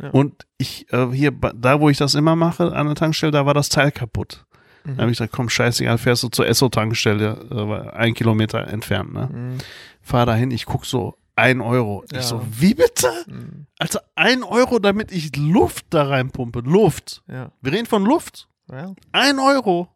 [0.00, 0.10] Ja.
[0.10, 3.54] Und ich, äh, hier, da wo ich das immer mache, an der Tankstelle, da war
[3.54, 4.44] das Teil kaputt.
[4.84, 4.96] Mhm.
[4.96, 9.28] Da habe ich gesagt, komm, scheißegal, fährst du zur Esso-Tankstelle, äh, ein Kilometer entfernt, ne?
[9.32, 9.58] Mhm.
[10.00, 12.04] Fahr dahin, ich guck so, ein Euro.
[12.12, 12.20] Ja.
[12.20, 13.10] Ich so, wie bitte?
[13.26, 13.66] Mhm.
[13.78, 16.60] Also ein Euro, damit ich Luft da reinpumpe.
[16.60, 17.22] Luft.
[17.28, 17.52] Ja.
[17.60, 18.48] Wir reden von Luft.
[18.70, 18.94] ja.
[19.12, 19.88] Ein Euro.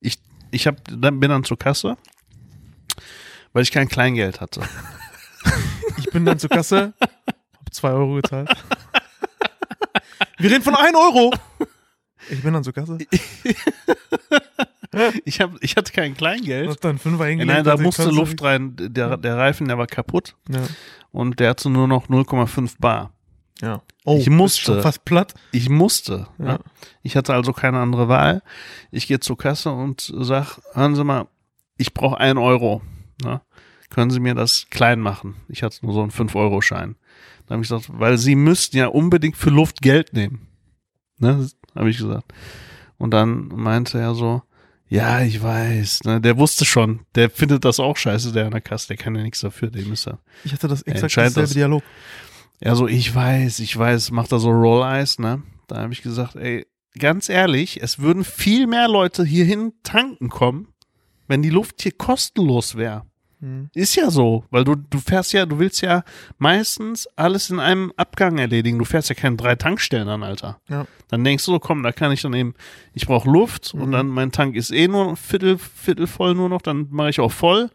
[0.00, 0.18] Ich,
[0.50, 1.96] ich hab, dann bin dann zur Kasse,
[3.52, 4.62] weil ich kein Kleingeld hatte.
[5.96, 8.48] Ich bin dann zur Kasse, hab zwei Euro gezahlt.
[10.38, 11.32] Wir reden von 1 Euro.
[12.30, 12.98] Ich bin dann zur Kasse.
[15.24, 16.70] Ich, hab, ich hatte kein Kleingeld.
[16.70, 17.54] Hab dann Fünfer hingelegt.
[17.54, 18.74] Nein, da musste Luft rein.
[18.78, 20.62] Der, der Reifen, der war kaputt Ja.
[21.12, 23.12] und der hatte nur noch 0,5 Bar.
[23.60, 23.82] ja.
[24.06, 24.62] Oh, Ich musste.
[24.62, 25.34] schon fast platt.
[25.52, 26.26] Ich musste.
[26.38, 26.44] Ja.
[26.44, 26.58] Ne?
[27.02, 28.42] Ich hatte also keine andere Wahl.
[28.90, 31.26] Ich gehe zur Kasse und sag, hören Sie mal,
[31.76, 32.80] ich brauche ein Euro.
[33.22, 33.42] Ne?
[33.90, 35.36] Können Sie mir das klein machen?
[35.48, 36.96] Ich hatte nur so einen 5-Euro-Schein.
[37.46, 40.48] Da habe ich gesagt, weil Sie müssten ja unbedingt für Luft Geld nehmen.
[41.18, 41.48] Ne?
[41.74, 42.32] Habe ich gesagt.
[42.98, 44.42] Und dann meinte er so,
[44.88, 46.04] ja, ich weiß.
[46.04, 46.20] Ne?
[46.20, 47.00] Der wusste schon.
[47.14, 48.88] Der findet das auch scheiße, der an der Kasse.
[48.88, 49.70] Der kann ja nichts dafür.
[49.70, 50.18] Dem ist er.
[50.44, 51.50] Ich hatte das exakt dasselbe das.
[51.50, 51.82] Dialog.
[52.60, 55.42] Ja, so, ich weiß, ich weiß, macht da so Roll Eyes, ne?
[55.68, 56.66] Da habe ich gesagt, ey,
[56.98, 60.68] ganz ehrlich, es würden viel mehr Leute hierhin tanken kommen,
[61.28, 63.04] wenn die Luft hier kostenlos wäre.
[63.40, 63.70] Hm.
[63.74, 66.02] Ist ja so, weil du, du fährst ja, du willst ja
[66.38, 68.78] meistens alles in einem Abgang erledigen.
[68.78, 70.60] Du fährst ja keine drei Tankstellen an, Alter.
[70.68, 70.86] Ja.
[71.08, 72.54] Dann denkst du, so, komm, da kann ich dann eben,
[72.94, 73.92] ich brauche Luft und Mhm.
[73.92, 77.32] dann mein Tank ist eh nur viertel, viertel voll nur noch, dann mache ich auch
[77.32, 77.70] voll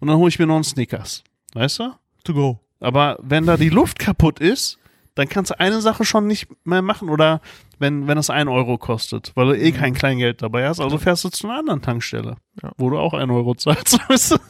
[0.00, 1.22] und dann hole ich mir noch einen Snickers.
[1.54, 1.92] Weißt du?
[2.24, 2.60] To go.
[2.80, 4.78] Aber wenn da die Luft kaputt ist,
[5.14, 7.40] dann kannst du eine Sache schon nicht mehr machen oder
[7.78, 11.22] wenn, wenn es ein Euro kostet, weil du eh kein Kleingeld dabei hast, also fährst
[11.22, 12.72] du zu einer anderen Tankstelle, Ja.
[12.78, 14.00] wo du auch ein Euro zahlst.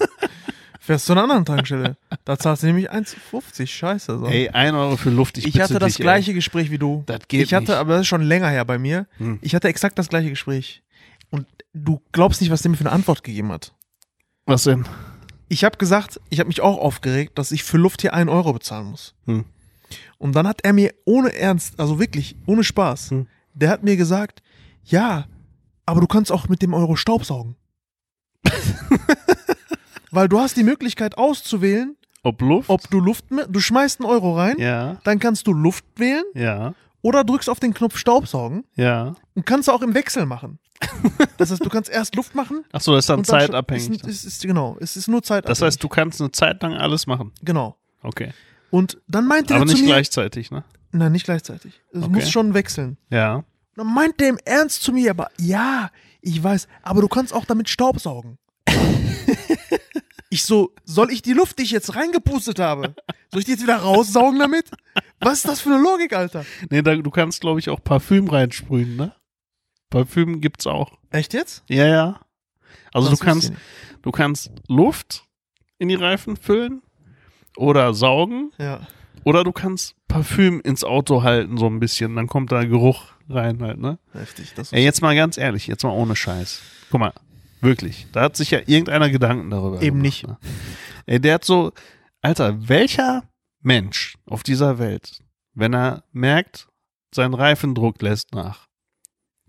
[0.85, 0.93] weißt du?
[0.93, 1.97] Fährst zu einer anderen Tankstelle.
[2.25, 3.67] da zahlst du nämlich 1,50.
[3.67, 4.19] Scheiße.
[4.19, 4.27] So.
[4.27, 6.99] Ey, ein Euro für Luft, ich, ich hatte das dich, gleiche Gespräch wie du.
[6.99, 7.03] Ey.
[7.07, 7.77] Das geht ich hatte, nicht.
[7.79, 9.07] aber das ist schon länger her bei mir.
[9.19, 9.39] Hm.
[9.43, 10.83] Ich hatte exakt das gleiche Gespräch.
[11.31, 13.75] Und du glaubst nicht, was der mir für eine Antwort gegeben hat.
[14.47, 14.85] Was denn?
[15.49, 18.53] Ich habe gesagt, ich habe mich auch aufgeregt, dass ich für Luft hier einen Euro
[18.53, 19.15] bezahlen muss.
[19.27, 19.45] Hm.
[20.19, 23.27] Und dann hat er mir ohne Ernst, also wirklich ohne Spaß, Hm.
[23.55, 24.43] der hat mir gesagt,
[24.85, 25.27] ja,
[25.87, 27.57] aber du kannst auch mit dem Euro Staubsaugen.
[30.15, 32.71] Weil du hast die Möglichkeit auszuwählen, Ob Luft?
[32.71, 36.75] ob du Luft, du schmeißt einen Euro rein, ja, dann kannst du Luft wählen ja.
[37.03, 39.15] Oder drückst auf den Knopf Staubsaugen Ja.
[39.35, 40.59] und kannst du auch im Wechsel machen.
[41.39, 42.65] Das heißt, du kannst erst Luft machen.
[42.73, 43.91] Achso, das ist dann und dann zeitabhängig.
[44.03, 45.59] Ist, ist, ist, genau, es ist nur zeitabhängig.
[45.59, 47.33] das heißt, du kannst eine Zeit lang alles machen.
[47.43, 47.77] Genau.
[48.03, 48.33] Okay.
[48.71, 50.65] Und dann meinte Aber er zu nicht mir, gleichzeitig, ne?
[50.93, 51.81] Nein, nicht gleichzeitig.
[51.93, 52.13] Es Okay.
[52.13, 52.97] muss schon wechseln.
[53.11, 53.45] Ja.
[53.77, 55.91] Dann meint der im Ernst zu mir, aber ja,
[56.23, 58.39] ich weiß, aber du kannst auch damit Staubsaugen.
[60.35, 62.95] ich so, soll ich die Luft, die ich jetzt reingepustet habe,
[63.31, 64.69] soll ich die jetzt wieder raussaugen damit?
[65.21, 66.45] Was ist das für eine Logik, Alter?
[66.71, 69.15] Nee, da, du kannst, glaube ich, auch Parfüm reinsprühen, ne?
[69.91, 70.93] Parfüm gibt's auch.
[71.11, 71.63] Echt jetzt?
[71.69, 72.21] Ja, ja.
[72.93, 73.53] Also Das du kannst,
[74.03, 75.25] du kannst Luft
[75.79, 76.83] in die Reifen füllen
[77.57, 78.51] oder saugen.
[78.59, 78.87] Ja.
[79.25, 82.17] oder du kannst Parfüm ins Auto halten, so ein bisschen.
[82.17, 83.99] Dann kommt da Geruch rein halt, ne?
[84.13, 84.53] Heftig.
[84.55, 86.61] Das Ey, jetzt mal ganz ehrlich, jetzt mal ohne Scheiß.
[86.91, 87.13] Guck mal,
[87.65, 88.07] wirklich.
[88.13, 90.27] Da hat sich ja irgendeiner Gedanken darüber Eben gemacht, nicht.
[90.27, 90.39] Ne?
[91.07, 91.73] Ey, der hat so,
[92.23, 93.25] Alter, welcher
[93.61, 95.23] Mensch auf dieser Welt,
[95.55, 96.69] wenn er merkt,
[97.15, 98.67] sein Reifendruck lässt nach,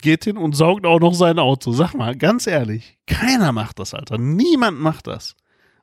[0.02, 1.72] geht hin und saugt auch noch sein Auto.
[1.72, 4.18] Sag mal, ganz ehrlich, keiner macht das, Alter.
[4.18, 5.36] Niemand macht das.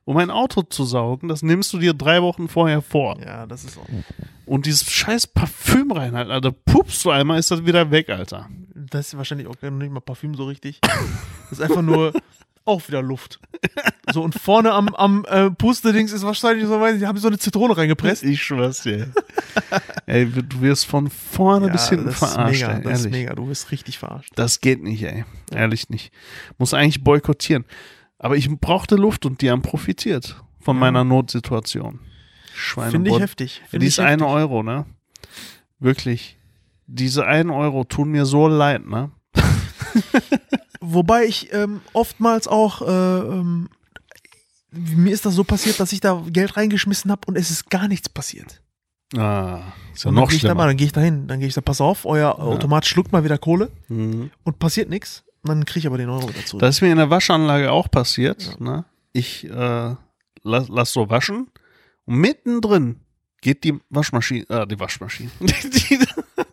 [0.05, 3.19] Um ein Auto zu saugen, das nimmst du dir drei Wochen vorher vor.
[3.21, 3.87] ja, das ist auch.
[4.45, 8.49] Und dieses scheiß Parfüm reinhalten, Alter, pupst du einmal, ist das wieder weg, Alter.
[8.75, 10.79] Das ist wahrscheinlich auch gar nicht mal Parfüm so richtig.
[11.49, 12.13] Das ist einfach nur
[12.65, 13.39] auch wieder Luft.
[14.11, 17.37] So, und vorne am, am äh, Pustedings ist wahrscheinlich so, weiß ich, haben so eine
[17.37, 18.23] Zitrone reingepresst.
[18.23, 19.11] Ich schwör's dir.
[20.07, 23.35] ey, du wirst von vorne bis hinten das verarscht, ist mega, ey, das ist mega.
[23.35, 24.31] Du wirst richtig verarscht.
[24.35, 25.25] Das geht nicht, ey.
[25.53, 26.11] Ehrlich nicht.
[26.57, 27.65] Muss eigentlich boykottieren.
[28.17, 30.79] Aber ich brauchte Luft und die haben profitiert von Ja.
[30.79, 31.99] meiner Notsituation.
[32.53, 32.91] Schweine.
[32.91, 33.61] Finde ich heftig.
[33.69, 34.27] Finde Die ich ist eine heftig.
[34.27, 34.85] Euro, ne?
[35.79, 36.37] Wirklich.
[36.87, 39.11] Diese einen Euro tun mir so leid, ne?
[40.81, 42.85] Wobei ich ähm, oftmals auch, äh,
[43.19, 43.69] ähm,
[44.71, 47.87] mir ist das so passiert, dass ich da Geld reingeschmissen habe und es ist gar
[47.87, 48.61] nichts passiert.
[49.15, 49.61] Ah,
[49.93, 50.67] ist ja und dann noch gehe ich da mal, schlimmer.
[50.67, 53.23] dann gehe ich da hin, dann gehe ich da, pass auf, euer Automat schluckt mal
[53.23, 54.31] wieder Kohle Mhm.
[54.43, 55.23] und passiert nichts.
[55.43, 56.61] Und dann kriege ich aber den Euro wieder zurück.
[56.61, 58.59] Das ist mir in der Waschanlage auch passiert.
[58.59, 58.85] Ne?
[59.11, 59.95] Ich äh,
[60.43, 61.47] lass, lass so waschen
[62.05, 62.99] und mittendrin
[63.41, 65.99] geht die Waschmaschine, äh, die Waschmaschine, die,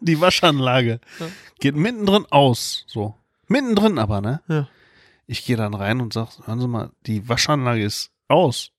[0.00, 1.26] die Waschanlage Ja.
[1.60, 2.84] geht mittendrin aus.
[2.88, 3.14] So.
[3.48, 4.40] Mittendrin aber, ne?
[4.48, 4.68] Ja.
[5.26, 8.72] Ich gehe dann rein und sag, hören Sie mal, die Waschanlage ist aus.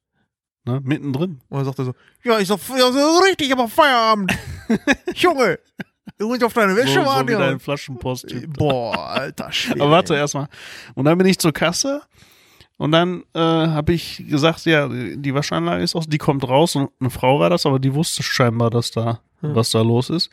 [0.65, 0.81] Ne?
[0.83, 1.41] Mittendrin.
[1.49, 4.33] Und dann sagt er so, ja, ich sag, ja, so richtig, aber Feierabend.
[5.15, 5.59] Junge,
[6.17, 7.27] du musst auf deine So, Wäsche so warten.
[7.29, 7.39] wie ja.
[7.39, 8.27] dein Flaschenpost.
[8.57, 9.81] Boah, alter Schwede.
[9.81, 10.47] Aber warte erstmal.
[10.93, 12.01] Und dann bin ich zur Kasse
[12.81, 16.89] und dann äh, habe ich gesagt, ja, die Waschanlage ist aus, die kommt raus und
[16.99, 19.53] eine Frau war das, aber die wusste scheinbar, dass da, Hm.
[19.53, 20.31] was da los ist.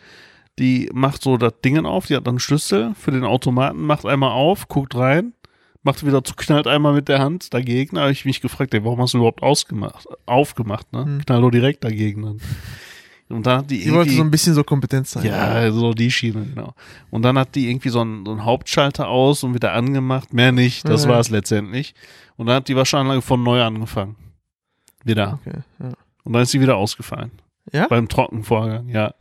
[0.58, 4.06] Die macht so das Dingen auf, die hat dann einen Schlüssel für den Automaten, macht
[4.06, 5.34] einmal auf, guckt rein,
[5.82, 7.96] macht wieder zu, knallt einmal mit der Hand dagegen.
[7.96, 11.04] Da habe ich mich gefragt, ey, warum hast du überhaupt ausgemacht, aufgemacht, ne?
[11.04, 11.26] Hm.
[11.26, 12.40] Knall doch direkt dagegen dann.
[13.30, 15.24] Und da hat die Die wollte irgendwie- so ein bisschen so Kompetenz sein.
[15.26, 16.72] ja, so die Schiene, genau.
[17.10, 20.32] Und dann hat die irgendwie so einen, so einen Hauptschalter aus und wieder angemacht.
[20.32, 21.10] Mehr nicht, das Ja.
[21.10, 21.94] war es letztendlich.
[22.36, 24.16] Und dann hat die Waschanlage von neu angefangen.
[25.04, 25.38] Wieder.
[25.44, 25.92] Okay, ja.
[26.24, 27.30] Und dann ist sie wieder ausgefallen.
[27.72, 27.86] Ja?
[27.88, 29.14] Beim Trockenvorgang, ja.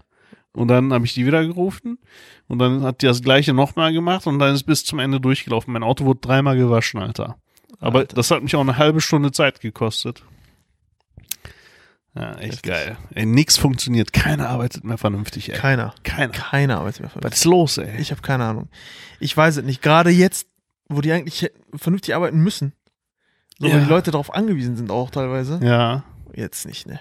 [0.53, 1.99] Und dann habe ich die wieder gerufen
[2.47, 5.71] und dann hat die das gleiche nochmal gemacht und dann ist bis zum Ende durchgelaufen.
[5.73, 7.37] Mein Auto wurde dreimal gewaschen, Alter.
[7.79, 8.15] Aber Alter.
[8.15, 10.23] das hat mich auch eine halbe Stunde Zeit gekostet.
[12.19, 12.61] Ja, echt Heftig.
[12.63, 12.97] geil.
[13.13, 14.13] Ey, nix funktioniert.
[14.13, 15.55] Keiner arbeitet mehr vernünftig, ey.
[15.57, 15.93] Keiner.
[16.03, 16.29] Keiner.
[16.33, 17.39] Keiner arbeitet mehr Was vernünftig.
[17.39, 17.99] ist los, ey?
[17.99, 18.69] Ich habe keine Ahnung.
[19.19, 19.81] Ich weiß es nicht.
[19.81, 20.47] Gerade jetzt,
[20.89, 22.73] wo die eigentlich vernünftig arbeiten müssen.
[23.59, 23.73] So, Ja.
[23.75, 25.59] weil die Leute darauf angewiesen sind auch teilweise.
[25.63, 26.03] Ja,
[26.33, 26.99] Jetzt nicht, ne.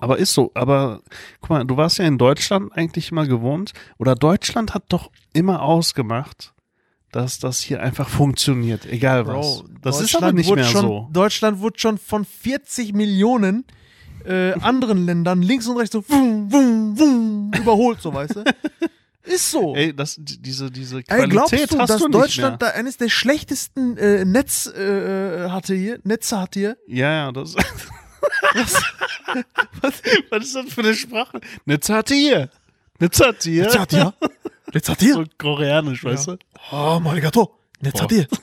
[0.00, 0.50] Aber ist so.
[0.54, 1.00] Aber
[1.40, 3.72] guck mal, du warst ja in Deutschland eigentlich immer gewohnt.
[3.98, 6.52] Oder Deutschland hat doch immer ausgemacht,
[7.12, 9.62] dass das hier einfach funktioniert, egal was.
[9.62, 11.08] Bro, das ist aber nicht mehr schon, so.
[11.12, 13.64] Deutschland wurde schon von 40 Millionen
[14.26, 18.44] äh, anderen Ländern links und rechts so wum, wum, wum, überholt, so weißt du.
[19.24, 19.76] Ist so.
[19.76, 22.70] Ey, das, die- diese, diese Ey, Qualität glaubst du, hast dass du Deutschland mehr.
[22.70, 26.76] da eines der schlechtesten äh, Netz äh, hatte hier, Netze hat hier?
[26.88, 27.54] Ja, ja, das.
[28.54, 28.74] Was?
[29.80, 31.40] was, was ist das für eine Sprache?
[31.64, 32.50] Netzatier.
[32.98, 33.62] Netzatier.
[33.64, 34.14] Netz hat hier?
[34.74, 35.14] Netz hat hier?
[35.14, 36.36] So koreanisch, weißt du?
[36.72, 37.56] Oh, Marigato.
[37.80, 38.02] Netz Boah.
[38.02, 38.26] hat hier.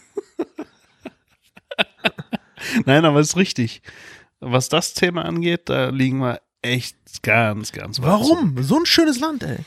[2.86, 3.82] Nein, aber ist richtig.
[4.40, 8.62] Was das Thema angeht, da liegen wir echt ganz, ganz weit Warum?
[8.64, 9.58] So ein schönes Land, ey.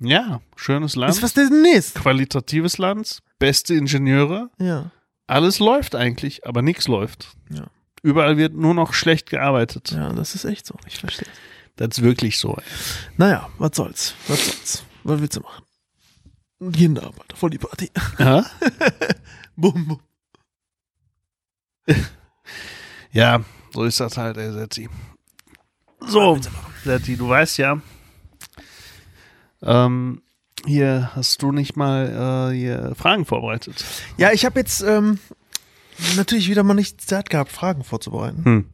[0.00, 1.14] Ja, schönes Land.
[1.14, 1.94] Ist was demnächst.
[1.94, 4.90] qualitatives Land, beste Ingenieure, Ja.
[5.26, 7.28] alles läuft eigentlich, aber nichts läuft.
[7.50, 7.64] Ja.
[8.02, 9.92] Überall wird nur noch schlecht gearbeitet.
[9.92, 10.74] Ja, das ist echt so.
[10.86, 11.28] Ich verstehe.
[11.76, 12.54] Das ist wirklich so.
[12.56, 12.62] Ey.
[13.16, 14.14] Naja, was soll's?
[14.28, 14.84] Was soll's?
[15.04, 15.64] Was willst du machen?
[16.76, 17.90] Jeden Abend, voll die Party.
[18.18, 18.44] Ja?
[19.56, 20.00] bum, bum.
[23.12, 23.40] ja,
[23.74, 24.88] so ist das halt, ey, Setti.
[26.06, 26.38] So,
[26.84, 27.80] Setti, du weißt ja,
[29.64, 30.22] Ähm,
[30.66, 33.84] hier hast du nicht mal äh, hier Fragen vorbereitet.
[34.16, 35.18] Ja, ich habe jetzt ähm,
[36.16, 38.44] natürlich wieder mal nicht Zeit gehabt, Fragen vorzubereiten.
[38.44, 38.64] Hm.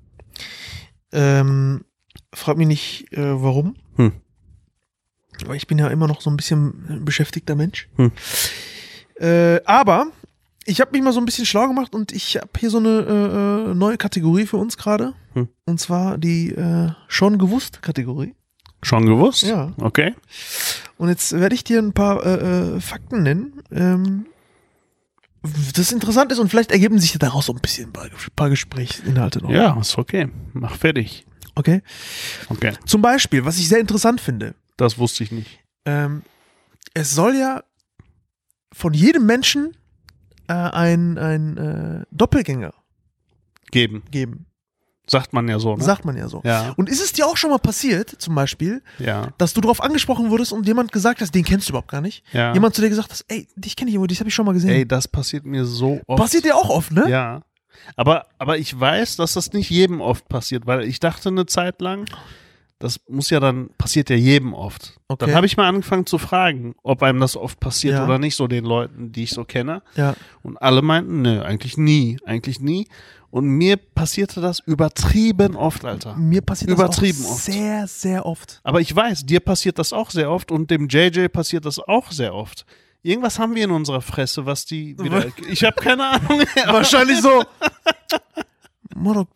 [1.12, 1.84] Ähm,
[2.32, 3.76] frag mich nicht, äh, warum.
[3.96, 4.12] Hm.
[5.44, 7.88] Aber ich bin ja immer noch so ein bisschen ein beschäftigter Mensch.
[7.96, 8.12] Hm.
[9.18, 10.08] Äh, aber
[10.66, 12.88] ich habe mich mal so ein bisschen schlau gemacht und ich habe hier so eine
[12.88, 15.14] äh, äh, neue Kategorie für uns gerade.
[15.32, 15.48] Hm.
[15.64, 18.34] Und zwar die äh, schon gewusst Kategorie.
[18.82, 19.42] Schon gewusst?
[19.42, 19.72] Ja.
[19.78, 20.14] Okay.
[20.96, 24.26] Und jetzt werde ich dir ein paar äh, äh, Fakten nennen, ähm,
[25.74, 29.40] das interessant ist und vielleicht ergeben sich daraus so ein bisschen ein paar, paar Gesprächsinhalte
[29.42, 29.50] noch.
[29.50, 30.28] Ja, ist okay.
[30.52, 31.24] Mach fertig.
[31.54, 31.82] Okay.
[32.50, 32.72] Okay.
[32.84, 35.60] Zum Beispiel, was ich sehr interessant finde, Das wusste ich nicht.
[35.86, 36.22] ähm,
[36.92, 37.62] es soll ja
[38.72, 39.76] von jedem Menschen
[40.50, 42.74] äh, ein, ein äh, Doppelgänger
[43.70, 44.02] Geben.
[44.10, 44.46] geben.
[45.06, 45.82] Sagt man ja so, ne?
[45.82, 46.40] Sagt man ja so.
[46.44, 49.82] Ja, Und ist es dir auch schon mal passiert, zum Beispiel, ja, dass du darauf
[49.82, 52.24] angesprochen wurdest und jemand gesagt hast, den kennst du überhaupt gar nicht?
[52.32, 52.52] ja.
[52.54, 54.52] Jemand zu dir gesagt hat, ey, dich kenne ich irgendwo, dich habe ich schon mal
[54.52, 54.70] gesehen.
[54.70, 56.20] Ey, das passiert mir so oft.
[56.20, 57.08] Passiert dir auch oft, ne?
[57.08, 57.42] Ja.
[57.96, 61.80] Aber, aber ich weiß, dass das nicht jedem oft passiert, weil ich dachte eine Zeit
[61.80, 62.04] lang,
[62.80, 64.98] das muss ja dann, passiert ja jedem oft.
[65.06, 65.26] Okay.
[65.26, 68.04] Dann habe ich mal angefangen zu fragen, ob einem das oft passiert Ja.
[68.04, 69.82] oder nicht, so den Leuten, die ich so kenne.
[69.94, 70.14] Ja.
[70.42, 72.88] Und alle meinten, nö, eigentlich nie, eigentlich nie.
[73.30, 76.16] Und mir passierte das übertrieben oft, Alter.
[76.16, 77.44] Mir passiert Übertrieben das auch oft.
[77.44, 78.60] sehr, sehr oft.
[78.64, 82.10] Aber ich weiß, dir passiert das auch sehr oft und dem JJ passiert das auch
[82.10, 82.66] sehr oft.
[83.02, 85.26] Irgendwas haben wir in unserer Fresse, was die wieder.
[85.50, 86.40] Ich habe keine Ahnung.
[86.66, 87.44] Wahrscheinlich so.
[88.96, 89.26] Moro,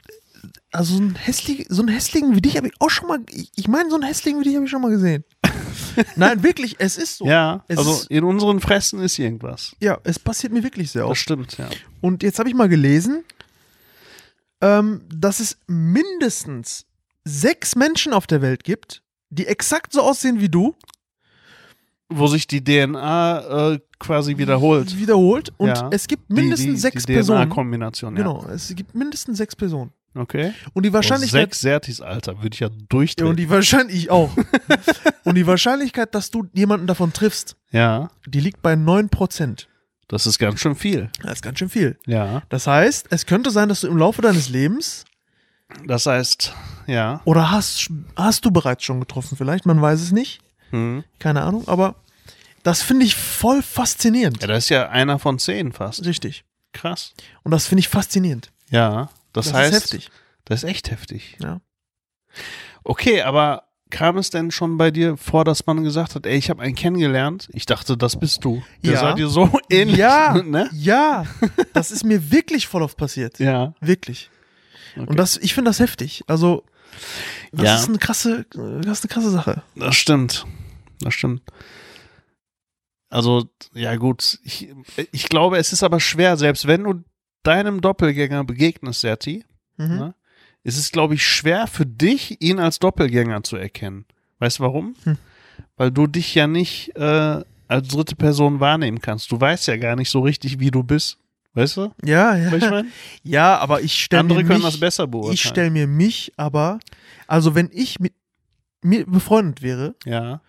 [0.75, 3.19] also so ein, hässlich, so einen hässlichen wie dich habe ich auch schon mal.
[3.57, 5.25] Ich, meine, so einen hässlichen wie dich habe ich schon mal gesehen.
[6.17, 7.27] Nein, wirklich, es ist so.
[7.27, 9.75] Ja, Es also ist- in unseren Fressen ist irgendwas.
[9.81, 11.21] Ja, es passiert mir wirklich sehr Das oft.
[11.21, 11.69] stimmt, ja.
[12.01, 13.23] Und jetzt habe ich mal gelesen,
[14.61, 16.87] ähm, dass es mindestens
[17.25, 20.75] sechs Menschen auf der Welt gibt, die exakt so aussehen wie du.
[22.09, 24.99] Wo sich die DNA äh, quasi wiederholt.
[24.99, 25.53] Wiederholt.
[25.57, 25.89] Und Ja.
[25.91, 27.49] es gibt Die- mindestens die, sechs die Personen.
[27.49, 28.23] DNA-Kombination, ja.
[28.23, 29.91] Genau, es gibt mindestens sechs Personen.
[30.15, 30.53] Okay.
[30.73, 31.41] Und die Wahrscheinlichkeit.
[31.43, 33.37] Sechs Sertis, Alter, würde ich ja Ja, und durchdrehen.
[33.37, 34.31] die Wahrscheinlichkeit, ich auch.
[35.25, 39.67] und die Wahrscheinlichkeit, dass du jemanden davon triffst, Ja, die liegt bei 9%.
[40.09, 41.11] das ist ganz schön viel.
[41.23, 41.99] Das ist ganz schön viel.
[42.07, 42.43] Ja.
[42.49, 45.05] Das heißt, es könnte sein, dass du im Laufe deines Lebens
[45.87, 46.55] Das heißt,
[46.87, 47.21] ja.
[47.25, 50.41] oder hast, hast du bereits schon getroffen, vielleicht, man weiß es nicht.
[50.71, 51.03] Hm.
[51.19, 51.97] Keine Ahnung, aber
[52.63, 54.41] das finde ich voll faszinierend.
[54.43, 56.05] Ja, das ist ja einer von zehn fast.
[56.07, 56.45] Richtig.
[56.73, 57.15] Krass.
[57.43, 58.53] Und das finde ich faszinierend.
[58.71, 60.11] Ja, das, Das, heißt, ist heftig.
[60.47, 61.37] das ist echt heftig.
[61.43, 61.61] Ja.
[62.85, 66.51] Okay, aber kam es denn schon bei dir vor, dass man gesagt hat, ey, ich
[66.51, 68.63] habe einen kennengelernt, ich dachte, das bist du.
[68.83, 69.01] Der Ja.
[69.01, 69.99] sah dir so ähnlich.
[69.99, 70.69] Ja, ne?
[70.73, 71.27] ja,
[71.75, 73.39] das ist mir wirklich voll oft passiert.
[73.39, 73.75] Ja.
[73.81, 74.31] Wirklich.
[74.97, 75.07] Okay.
[75.07, 76.25] Und das, ich finde das heftig.
[76.27, 76.65] Also,
[77.53, 77.77] das Ja.
[77.77, 79.63] ist eine krasse, das ist eine krasse Sache.
[79.77, 80.47] Das stimmt.
[81.01, 81.43] Das stimmt.
[83.11, 84.69] Also, ja gut, ich,
[85.13, 87.05] ich glaube, es ist aber schwer, selbst wenn du
[87.47, 89.45] deinem Doppelgänger begegnest, Serti,
[89.77, 89.97] Mhm.
[89.97, 90.15] ne,
[90.63, 94.07] ist es, glaube ich, schwer für dich, ihn als Doppelgänger zu erkennen.
[94.39, 94.95] Weißt du warum?
[95.05, 95.19] Hm.
[95.77, 99.31] Weil du dich ja nicht äh, als dritte Person wahrnehmen kannst.
[99.33, 101.19] Du weißt ja gar nicht so richtig, wie du bist.
[101.55, 101.93] Weißt du?
[102.05, 102.53] Ja, ja.
[102.55, 102.89] Ich meine?
[103.23, 105.35] Ja, aber ich stelle Andere mir können mich, das besser beurteilen.
[105.35, 106.79] ich stelle mir mich aber,
[107.27, 108.13] also wenn ich mit
[108.83, 110.41] mir befreundet wäre, ja.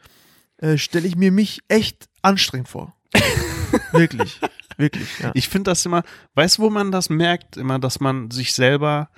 [0.58, 2.96] äh, stelle ich mir mich echt anstrengend vor.
[3.92, 4.40] wirklich,
[4.78, 5.20] wirklich.
[5.20, 5.32] Ja.
[5.34, 6.04] Ich finde das immer,
[6.36, 9.10] weißt du, wo man das merkt, immer, dass man sich selber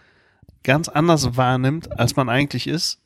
[0.64, 3.02] ganz anders wahrnimmt, als man eigentlich ist?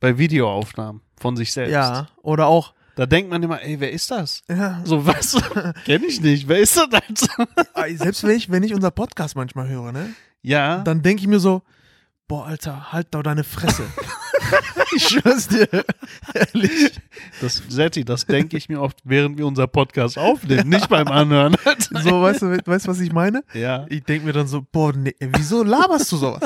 [0.00, 1.72] Bei Videoaufnahmen von sich selbst.
[1.72, 2.74] ja, oder auch.
[2.96, 4.42] Da denkt man immer, ey, wer ist das?
[4.48, 5.36] Ja, So, was?
[5.84, 6.48] Kenn ich nicht.
[6.48, 7.96] Wer ist das denn?
[7.98, 10.78] selbst wenn ich, wenn ich unser Podcast manchmal höre, ne, Ja.
[10.78, 11.62] dann denke ich mir so,
[12.26, 13.84] boah, Alter, halt doch deine Fresse.
[14.96, 15.68] ich schwör's dir.
[16.34, 17.00] Ehrlich.
[17.40, 21.56] Das, Setti, das denke ich mir oft, während wir unser Podcast aufnehmen, nicht beim Anhören.
[22.02, 23.42] So, weißt du, weißt du, was ich meine?
[23.54, 23.86] ja.
[23.88, 26.40] Ich denke mir dann so, boah, nee, wieso laberst du sowas?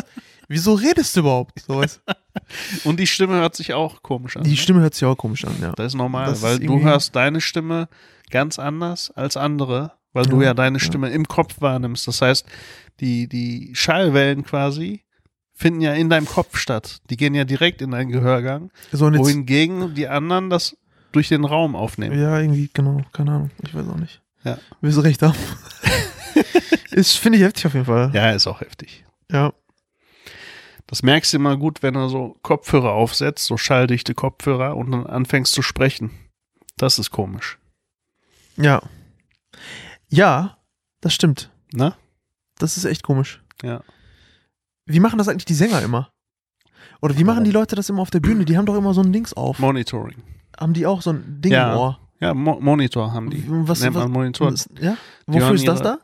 [0.49, 1.61] Wieso redest du überhaupt?
[1.67, 2.01] So, weißt?
[2.07, 2.89] du?
[2.89, 4.43] Und die Stimme hört sich auch komisch an.
[4.45, 4.57] Die ne?
[4.57, 5.73] Stimme hört sich auch komisch an, ja.
[5.73, 7.89] Das ist normal, Das ist weil du irgendwie- hörst deine Stimme
[8.31, 10.85] ganz anders als andere, weil du Ja, ja deine ja.
[10.85, 12.07] Stimme im Kopf wahrnimmst.
[12.09, 12.47] Das heißt,
[13.01, 15.03] die, die Schallwellen quasi
[15.61, 17.01] finden ja in deinem Kopf statt.
[17.11, 20.77] Die gehen ja direkt in deinen Gehörgang, So, wohingegen die anderen das
[21.13, 22.19] durch den Raum aufnehmen.
[22.19, 24.23] ja, irgendwie, genau, keine Ahnung, ich weiß auch nicht.
[24.45, 24.59] Ja.
[24.81, 25.37] Willst du recht haben?
[26.93, 28.11] ist, finde ich heftig auf jeden Fall.
[28.15, 29.05] Ja, ist auch heftig.
[29.31, 29.53] Ja.
[30.87, 35.07] Das merkst du immer gut, wenn du so Kopfhörer aufsetzt, so schalldichte Kopfhörer und dann
[35.07, 36.11] anfängst zu sprechen.
[36.79, 37.59] Das ist komisch.
[38.57, 38.83] Ja.
[40.09, 40.57] Ja,
[41.01, 41.51] das stimmt.
[41.73, 41.95] Ne?
[42.59, 43.43] Das ist echt komisch.
[43.63, 43.83] Ja.
[44.93, 46.11] Wie machen das eigentlich die Sänger immer?
[47.03, 48.45] Oder wie machen die Leute das immer auf der Bühne?
[48.45, 49.59] Die haben doch immer so ein Dings auf.
[49.59, 50.17] Monitoring.
[50.59, 51.73] Haben die auch so ein Ding Ja.
[51.73, 51.99] im Ohr?
[52.21, 53.43] Ja, Mo Monitor haben die.
[53.49, 54.53] Was, Nennt was, man Monitor.
[54.53, 54.97] was- Ja?
[55.27, 55.99] Wofür ist das ihre- da?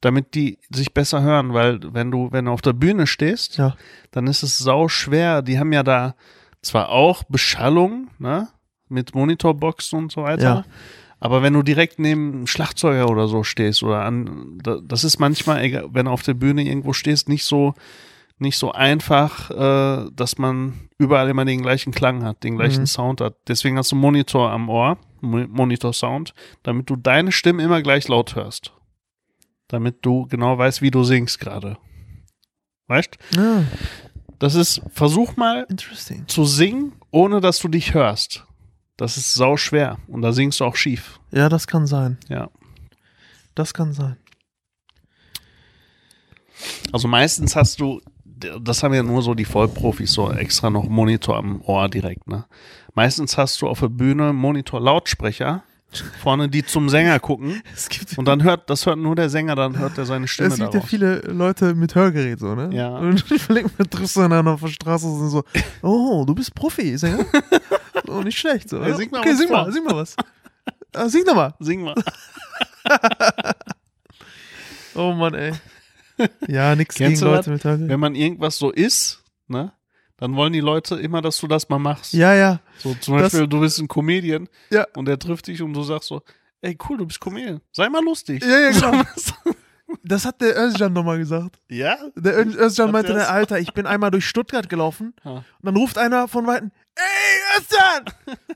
[0.00, 3.76] Damit die sich besser hören, weil wenn du, wenn du auf der Bühne stehst, Ja.
[4.12, 5.42] dann ist es sau schwer.
[5.42, 6.14] Die haben ja da
[6.62, 8.48] zwar auch Beschallung, ne?
[8.88, 10.42] Mit Monitorboxen und so weiter.
[10.42, 10.64] Ja.
[11.20, 15.18] Aber wenn du direkt neben einem Schlagzeuger oder so stehst oder an, da- das ist
[15.18, 15.60] manchmal,
[15.92, 17.74] wenn du auf der Bühne irgendwo stehst, nicht so,
[18.40, 22.86] nicht so einfach, äh, dass man überall immer den gleichen Klang hat, den gleichen Mhm.
[22.86, 23.36] Sound hat.
[23.48, 28.08] Deswegen hast du einen Monitor am Ohr, Mo- Monitor-Sound, damit du deine Stimme immer gleich
[28.08, 28.72] laut hörst.
[29.68, 31.78] Damit du genau weißt, wie du singst gerade.
[32.88, 33.18] Weißt?
[33.36, 33.62] Ah,
[34.38, 35.66] Das ist, versuch mal
[36.26, 38.46] zu singen, ohne dass du dich hörst.
[38.96, 39.98] Das ist sau schwer.
[40.08, 41.20] Und da singst du auch schief.
[41.30, 42.18] Ja, das kann sein.
[42.28, 42.50] Ja.
[43.54, 44.16] Das kann sein.
[46.92, 48.00] Also meistens hast du,
[48.60, 52.46] das haben ja nur so die Vollprofis, so extra noch Monitor am Ohr direkt, ne?
[52.94, 55.62] Meistens hast du auf der Bühne Monitor-Lautsprecher
[56.20, 57.62] vorne, die zum Sänger gucken.
[58.16, 60.66] Und dann hört, das hört nur der Sänger, dann hört er seine Stimme es gibt
[60.66, 60.88] ja daraus.
[60.88, 62.70] viele Leute mit Hörgerät, so, ne?
[62.72, 62.96] Ja.
[62.98, 65.44] Und ich verlinke mir, triffst du einander auf der Straße und so,
[65.82, 67.24] oh, du bist Profi, Sänger?
[68.08, 68.82] oh, nicht schlecht, so.
[68.82, 69.64] Ja, sing mal okay, sing vor.
[69.64, 70.16] mal, sing mal was.
[70.94, 71.54] Ah, sing doch mal.
[71.60, 71.94] Sing mal.
[74.94, 75.52] Oh Mann, ey.
[76.48, 77.88] Ja, nix gegen Kennst du Leute mit Hörgerät.
[77.88, 79.72] Wenn man irgendwas so ist, ne?
[80.16, 82.12] Dann wollen die Leute immer, dass du das mal machst.
[82.12, 82.60] Ja, ja.
[82.78, 84.86] So zum Das- Beispiel, du bist ein Comedian Ja.
[84.94, 86.22] und der trifft dich und du sagst so,
[86.60, 87.60] ey cool, du bist Comedian.
[87.72, 88.42] Sei mal lustig.
[88.44, 89.02] Ja, ja, genau.
[90.04, 91.58] Das hat der Özcan nochmal gesagt.
[91.68, 91.96] ja?
[92.16, 95.30] Der Özcan meinte, dann, Alter, ich bin einmal durch Stuttgart gelaufen Ja.
[95.32, 98.04] und dann ruft einer von Weitem, ey, Özcan!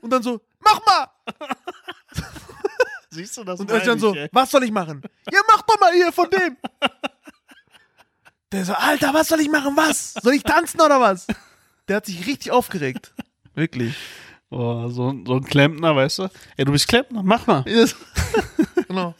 [0.01, 1.07] Und dann so, mach mal!
[3.09, 3.59] Siehst du das?
[3.59, 4.29] Und Özcan so, ey.
[4.31, 5.01] was soll ich machen?
[5.31, 6.57] Ja, mach doch mal hier von dem!
[8.55, 9.75] Der so, Alter, was soll ich machen?
[9.75, 10.13] Was?
[10.13, 11.27] Soll ich tanzen oder was?
[11.89, 13.13] Der hat sich richtig aufgeregt.
[13.53, 13.93] Wirklich.
[14.49, 16.29] Oh, so, so ein Klempner, weißt du?
[16.55, 17.63] Ey, du bist Klempner, mach mal.
[18.87, 19.13] genau.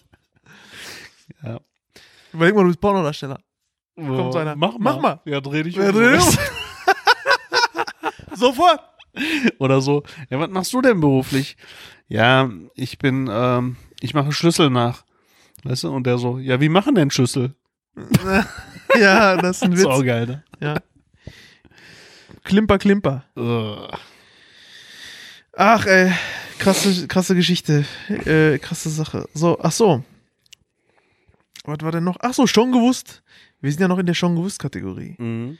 [1.43, 1.59] Ja.
[2.31, 3.39] Überleg mal, du bist Pornodarsteller.
[3.97, 4.93] Oh, so einer, Mach mal.
[4.93, 5.19] mach mal.
[5.25, 5.95] Ja, dreh dich Ja, um.
[5.95, 6.33] dreh dich um.
[8.35, 8.79] Sofort!
[9.59, 10.03] Oder so.
[10.29, 11.57] Ja, was machst du denn beruflich?
[12.07, 15.03] Ja, ich bin, ähm, ich mache Schlüssel nach.
[15.63, 15.91] Weißt du?
[15.91, 17.53] Und der so, ja, wie machen denn Schlüssel?
[18.99, 20.05] Ja, das ist ein Das ist auch Witz.
[20.07, 20.43] geil, ne?
[20.61, 20.75] Ja.
[22.43, 23.23] Klimper, Klimper.
[23.35, 23.89] Ugh.
[25.53, 26.11] Ach, ey,
[26.59, 27.85] krasse, krasse Geschichte.
[28.09, 29.27] Äh, krasse Sache.
[29.33, 30.03] So, ach so.
[31.63, 32.17] Was war denn noch?
[32.19, 33.23] Ach so, schon gewusst.
[33.61, 35.15] Wir sind ja noch in der schon gewusst Kategorie.
[35.17, 35.57] Mhm.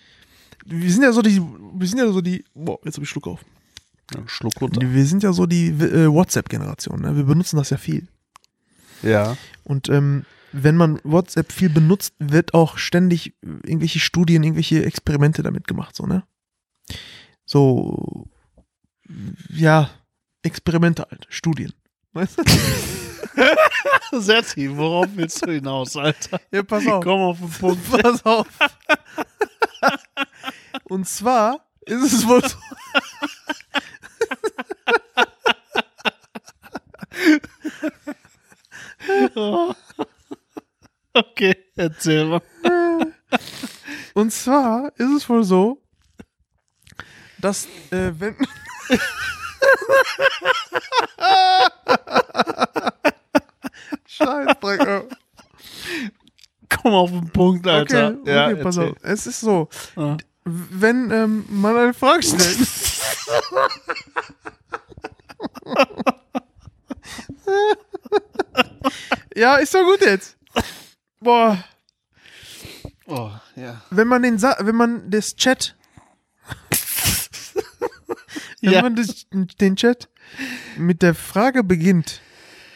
[0.65, 3.27] Wir sind ja so die, wir sind ja so die, boah, jetzt hab ich Schluck
[3.27, 3.39] auf.
[4.13, 4.81] Ja, Schluck runter.
[4.83, 7.15] Wir sind ja so die äh, WhatsApp-Generation, ne?
[7.15, 8.07] Wir benutzen das ja viel.
[9.01, 9.35] Ja.
[9.63, 10.25] Und ähm,
[10.63, 16.05] wenn man WhatsApp viel benutzt, wird auch ständig irgendwelche Studien, irgendwelche Experimente damit gemacht, so,
[16.05, 16.23] ne?
[17.45, 18.27] So,
[19.49, 19.89] ja,
[20.43, 21.73] Experimente halt, Studien.
[22.13, 22.43] Weißt du?
[24.21, 26.39] Serti, worauf willst du hinaus, Alter?
[26.51, 27.03] Ja, pass auf.
[27.03, 27.91] Komm auf den Punkt.
[28.01, 28.47] Pass auf.
[30.85, 32.55] Und zwar ist es wohl so.
[41.15, 42.41] Okay, erzähl mal.
[44.13, 45.81] Und zwar ist es wohl so,
[47.39, 48.35] dass äh, wenn.
[54.07, 54.81] Scheißdreck.
[54.81, 55.01] äh.
[56.81, 58.15] Komm auf den Punkt, Alter.
[58.21, 58.91] Okay, ja, okay pass erzähl.
[58.91, 58.97] auf.
[59.03, 60.17] Es ist so, Ah.
[60.43, 62.57] wenn ähm, man eine Frage stellt.
[69.35, 70.37] ja, ist doch gut jetzt.
[71.25, 71.57] Boah,
[73.07, 73.81] Oh, ja.
[73.89, 75.75] wenn man den Sa wenn man das Chat
[78.61, 78.81] wenn Ja.
[78.83, 80.07] man das, den Chat
[80.77, 82.21] mit der Frage beginnt,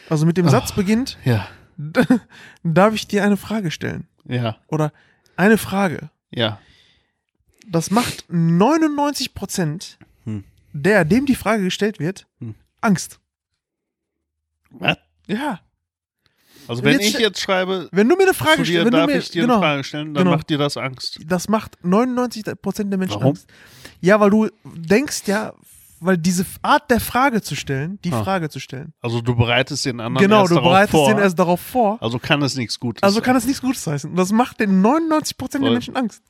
[0.08, 0.50] also mit dem Oh.
[0.50, 1.48] Satz beginnt, Ja.
[2.64, 4.58] darf ich dir eine Frage stellen Ja.
[4.66, 4.92] oder
[5.36, 6.10] eine Frage.
[6.30, 6.60] Ja.
[7.68, 10.42] Das macht 99 Prozent Hm.
[10.72, 12.56] der, dem die Frage gestellt wird, Hm.
[12.80, 13.20] Angst.
[14.70, 14.96] Was?
[15.28, 15.60] Ja.
[16.70, 19.06] Also wenn Jetzt ich jetzt schreibe, Wenn du mir eine Frage stellst, wenn du darf
[19.08, 20.36] mir, ich dir genau, eine Frage stellen, dann genau.
[20.36, 21.18] macht dir das Angst.
[21.26, 23.30] das macht 99 Prozent der Menschen Warum?
[23.30, 23.48] Angst.
[24.00, 25.52] Ja, weil du denkst ja,
[25.98, 28.22] weil diese Art der Frage zu stellen, die Ah.
[28.22, 31.08] Frage zu stellen, Also du bereitest den anderen genau, erst du darauf bereitest vor.
[31.08, 31.98] den erst darauf vor.
[32.00, 34.10] also kann es nichts Gutes Also kann es nichts Gutes heißen.
[34.10, 35.74] Und das macht den 99 Prozent der Voll.
[35.74, 36.22] Menschen Angst.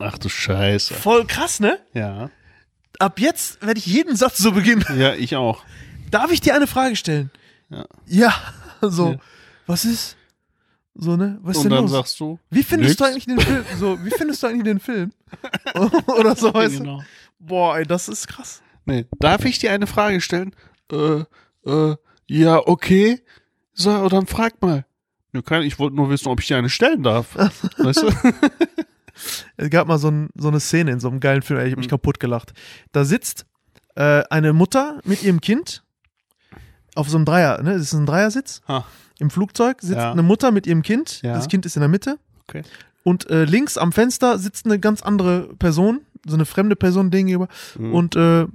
[0.00, 0.92] Ach du Scheiße.
[0.92, 1.78] Voll krass, ne?
[1.94, 2.30] Ja.
[2.98, 4.84] Ab jetzt werde ich jeden Satz so beginnen.
[4.98, 5.62] Ja, ich auch.
[6.10, 7.30] Darf ich dir eine Frage stellen?
[7.70, 7.84] Ja.
[8.06, 8.34] Ja,
[8.82, 9.12] so.
[9.12, 9.18] Ja.
[9.66, 10.16] Was ist?
[10.94, 11.38] So, ne?
[11.42, 11.90] Was ist Und denn dann los?
[11.92, 13.12] sagst du, wie findest du nix.
[13.12, 13.64] eigentlich den Film?
[13.78, 15.12] So, wie findest du eigentlich den Film?
[16.18, 16.78] Oder so, weißt du?
[16.80, 17.02] genau.
[17.38, 18.62] Boah, ey, das ist krass.
[18.84, 20.54] Nee, darf ich dir eine Frage stellen?
[20.92, 21.24] Äh,
[21.66, 21.96] äh,
[22.28, 23.20] ja, okay.
[23.72, 24.84] So, dann frag mal.
[25.32, 27.34] Ja, kein, ich wollte nur wissen, ob ich dir eine stellen darf.
[27.78, 28.10] weißt du?
[29.56, 31.72] Es gab mal so, ein, so eine Szene in so einem geilen Film, ey, ich
[31.72, 31.90] hab mich Mhm.
[31.90, 32.52] kaputt gelacht.
[32.90, 33.46] Da sitzt
[33.94, 35.84] äh, eine Mutter mit ihrem Kind
[36.96, 37.74] auf so einem Dreier, ne?
[37.74, 38.60] Das ist ein Dreiersitz.
[38.66, 38.84] Ha.
[39.18, 40.12] Im Flugzeug sitzt Ja.
[40.12, 41.22] eine Mutter mit ihrem Kind.
[41.22, 41.34] Ja.
[41.34, 42.18] Das Kind ist in der Mitte.
[42.48, 42.62] Okay.
[43.04, 47.48] Und äh, links am Fenster sitzt eine ganz andere Person, so eine fremde Person gegenüber.
[47.78, 47.94] Mhm.
[47.94, 48.46] Und äh,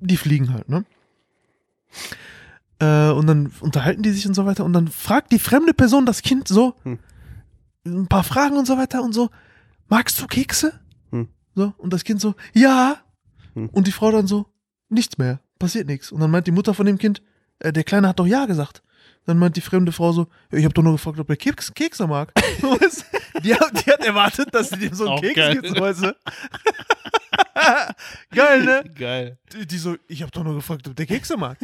[0.00, 0.84] die fliegen halt, ne?
[2.78, 4.64] Äh, und dann unterhalten die sich und so weiter.
[4.64, 6.98] Und dann fragt die fremde Person das Kind so Hm.
[7.86, 9.30] ein paar Fragen und so weiter und so:
[9.88, 10.72] Magst du Kekse?
[11.10, 11.28] Hm.
[11.54, 12.98] So, und das Kind so: Ja.
[13.54, 13.68] Hm.
[13.70, 14.46] Und die Frau dann so:
[14.88, 16.12] Nichts mehr, passiert nichts.
[16.12, 17.22] Und dann meint die Mutter von dem Kind:
[17.60, 18.82] äh, Der Kleine hat doch Ja gesagt.
[19.26, 22.06] Dann meint die fremde Frau so: Ich habe doch nur gefragt, ob er Keks, Kekse
[22.06, 22.32] mag.
[23.42, 25.60] Die, hat, die hat erwartet, dass sie dem so einen Auch Keks geil.
[25.60, 25.78] gibt.
[25.78, 26.16] Weißt du?
[28.34, 28.84] Geil, ne?
[28.94, 29.38] Geil.
[29.52, 31.58] Die, die so, ich habe doch nur gefragt, ob der Kekse mag.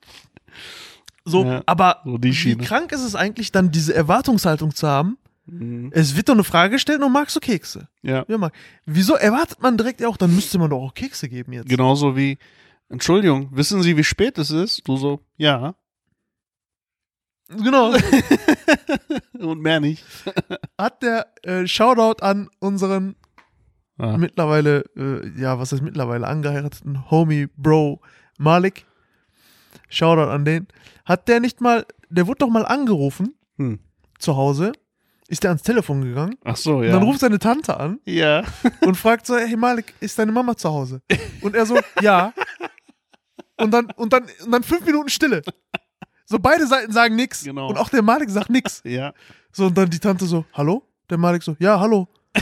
[1.24, 5.18] so, Ja, aber so wie krank ist es eigentlich dann, diese Erwartungshaltung zu haben?
[5.46, 5.90] Mhm.
[5.92, 7.88] Es wird doch eine Frage gestellt und magst du Kekse?
[8.02, 8.24] Ja.
[8.28, 8.52] Ja, mag.
[8.86, 11.68] Wieso erwartet man direkt auch, dann müsste man doch auch Kekse geben jetzt?
[11.68, 12.38] Genauso wie,
[12.88, 14.86] Entschuldigung, wissen Sie, wie spät es ist?
[14.86, 15.74] Du so, ja.
[17.50, 17.92] Genau.
[19.38, 20.04] Und mehr nicht.
[20.78, 23.16] Hat der äh, Shoutout an unseren
[23.98, 24.16] Ah.
[24.16, 28.00] mittlerweile, äh, ja, was heißt mittlerweile, angeheirateten Homie Bro
[28.38, 28.86] Malik.
[29.90, 30.68] Shoutout an den.
[31.04, 33.78] Hat der nicht mal, der wurde doch mal angerufen Hm.
[34.18, 34.72] zu Hause,
[35.28, 36.92] ist der ans Telefon gegangen Ach so, und ja.
[36.92, 38.42] dann ruft seine Tante an ja.
[38.86, 41.02] und fragt so, hey Malik, ist deine Mama zu Hause?
[41.42, 42.32] Und er so, ja.
[43.58, 45.42] Und dann, und dann, und dann fünf Minuten Stille.
[46.30, 47.42] So beide Seiten sagen nix.
[47.42, 47.70] Genau.
[47.70, 48.82] Und auch der Malik sagt nix.
[48.90, 49.12] Ja.
[49.52, 50.84] So, und dann die Tante so, hallo?
[51.10, 52.06] Der Malik so, ja, hallo.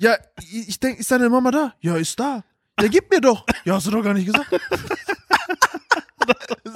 [0.00, 1.74] Ja, ich ich denke, ist deine Mama da?
[1.80, 2.44] Ja, ist da.
[2.80, 3.44] Ja, gib mir doch.
[3.64, 4.48] Ja, hast du doch gar nicht gesagt.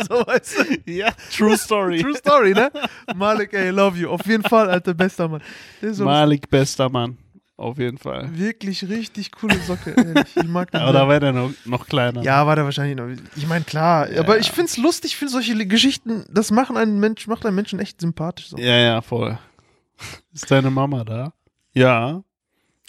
[0.09, 0.91] so, weißt du?
[0.91, 2.01] Ja, true story.
[2.03, 2.73] True Story, ne?
[3.15, 4.09] Malik, ey, love you.
[4.09, 5.43] Auf jeden Fall, alter, bester Mann.
[5.83, 7.17] So Malik, bester Mann.
[7.63, 8.37] Auf jeden Fall.
[8.37, 10.37] wirklich richtig coole Socke, ehrlich.
[10.37, 12.23] Ich mag den Aber da war der noch, noch kleiner.
[12.23, 13.07] Ja, war der wahrscheinlich noch.
[13.37, 14.21] Ich meine, klar, Ja.
[14.21, 17.79] aber ich find's lustig, ich finde solche Geschichten, das machen einen Mensch, macht einen Menschen
[17.79, 18.49] echt sympathisch.
[18.49, 18.57] So.
[18.59, 19.39] Ja, ja, voll.
[20.35, 21.33] Ist deine Mama da?
[21.73, 22.23] Ja.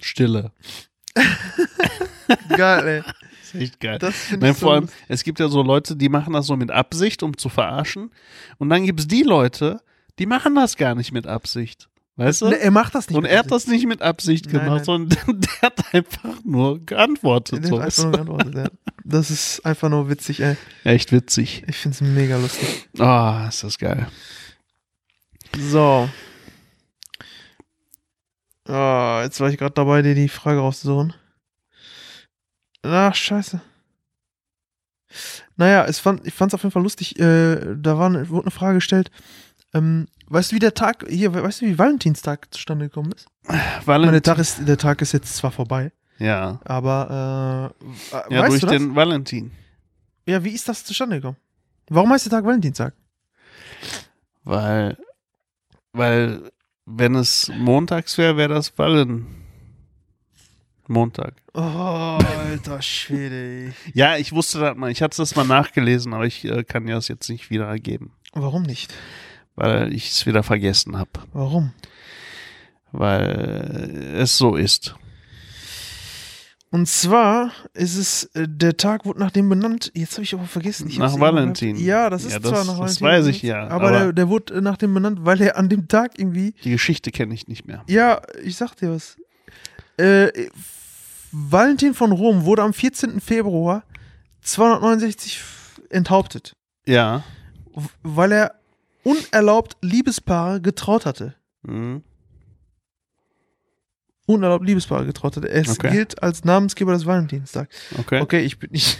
[0.01, 0.51] Stille.
[2.49, 3.03] Geil, ey.
[3.41, 3.99] Ist echt geil.
[3.99, 6.47] Das finde Nein, ich so vor allem, es gibt ja so Leute, die machen das
[6.47, 8.11] so mit Absicht, um zu verarschen.
[8.57, 9.81] Und dann gibt es die Leute,
[10.19, 11.89] die machen das gar nicht mit Absicht.
[12.15, 12.49] Weißt du?
[12.49, 13.17] Ne, er macht das nicht.
[13.17, 14.83] und er hat das nicht mit Absicht Nein, gemacht, nein.
[14.85, 17.63] sondern der hat einfach nur geantwortet.
[17.63, 17.79] Der So.
[17.81, 18.91] hat einfach nur geantwortet, ja.
[19.03, 20.55] Das ist einfach nur witzig, ey.
[20.83, 21.63] Echt witzig.
[21.67, 22.87] Ich find's mega lustig.
[22.99, 24.07] Ah, ist das geil.
[25.57, 26.07] So.
[28.67, 31.13] Ah, jetzt war ich gerade dabei, dir die Frage rauszusuchen.
[32.83, 33.59] Ach, scheiße.
[35.57, 37.19] Naja, es fand, ich fand's auf jeden Fall lustig.
[37.19, 39.11] Äh, da war eine, wurde eine Frage gestellt.
[39.73, 43.27] Ähm, weißt du, wie der Tag, hier, weißt du, wie Valentinstag zustande gekommen ist?
[43.85, 47.73] Meine, der Tag ist, der Tag ist jetzt zwar vorbei, ja, aber
[48.13, 49.51] äh, äh, ja durch den Valentin.
[50.25, 51.37] Ja, wie ist das zustande gekommen?
[51.89, 52.93] Warum heißt der Tag Valentinstag?
[54.43, 54.97] Weil,
[55.91, 56.51] weil,
[56.85, 59.43] wenn es montags wäre, wäre das Valen.
[60.87, 61.33] Montag.
[61.53, 63.73] Oh, alter Schwede.
[63.93, 64.91] Ja, ich wusste das mal.
[64.91, 68.63] Ich hatte das mal nachgelesen, aber ich äh, kann ja das jetzt nicht wiedergeben, Warum
[68.63, 68.93] nicht?
[69.55, 71.11] Weil ich es wieder vergessen habe.
[71.33, 71.71] Warum?
[72.91, 74.95] Weil es so ist.
[76.69, 80.45] Und zwar ist es, äh, der Tag wurde nach dem benannt, jetzt habe ich aber
[80.45, 80.87] vergessen.
[80.89, 81.75] Ich Nach Valentin.
[81.75, 83.07] Ja, das ist Ja, zwar das- nach das Valentin.
[83.07, 85.87] weiß ich ja, Aber, aber- der, der wurde nach dem benannt, weil er an dem
[85.87, 87.83] Tag irgendwie, Die Geschichte kenne ich nicht mehr.
[87.87, 89.17] ja, ich sag dir was.
[89.97, 90.29] Äh,
[91.31, 93.21] Valentin von Rom wurde am 14.
[93.21, 93.83] Februar
[94.41, 95.41] 269
[95.89, 96.55] enthauptet,
[96.87, 97.23] Ja.
[98.01, 98.55] weil er
[99.03, 101.35] unerlaubt Liebespaare getraut hatte.
[101.63, 102.03] Mhm.
[104.25, 105.49] Unerlaubt Liebespaare getraut hatte.
[105.49, 105.91] Es Okay.
[105.91, 107.75] gilt als Namensgeber des Valentinstags.
[107.97, 108.21] Okay.
[108.21, 108.97] Okay, ich bin nicht.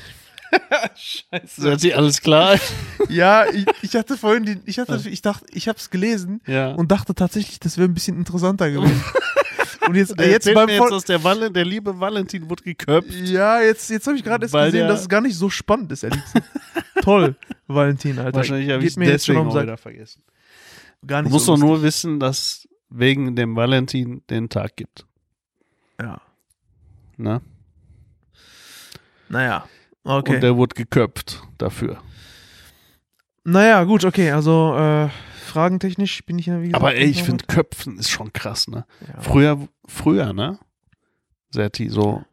[0.95, 1.62] Scheiße.
[1.64, 2.60] Hört sich alles klar?
[3.10, 6.72] Ja, ich, ich hatte vorhin die, ich hatte, ich dachte, ich habe es gelesen ja.
[6.72, 9.04] und dachte tatsächlich, das wäre ein bisschen interessanter gewesen.
[9.88, 13.11] und jetzt, Der jetzt beim mir jetzt, dass der, Val der liebe Valentin wurde geköpft.
[13.11, 16.03] Ja, jetzt, jetzt habe ich gerade erst gesehen, dass es gar nicht so spannend ist,
[16.03, 16.47] ehrlich gesagt.
[17.01, 17.36] Toll,
[17.67, 18.38] Valentin, Alter.
[18.38, 20.23] Wahrscheinlich habe ich mir jetzt schon um wieder vergessen.
[21.05, 25.05] Gar Du nicht musst so doch nur wissen, dass wegen dem Valentin den Tag gibt.
[25.99, 26.21] Ja.
[27.17, 27.41] Ne?
[29.29, 29.65] Naja,
[30.03, 30.36] okay.
[30.36, 32.01] Und der wurde geköpft dafür.
[33.43, 35.09] naja, gut, okay, also äh,
[35.54, 36.76] fragentechnisch bin ich ja wie gesagt.
[36.76, 38.86] Aber ey, ich finde Köpfen ist schon krass, ne?
[39.08, 39.22] Ja.
[39.22, 40.60] Früher, früher, ne?
[41.51, 42.24] Serti, so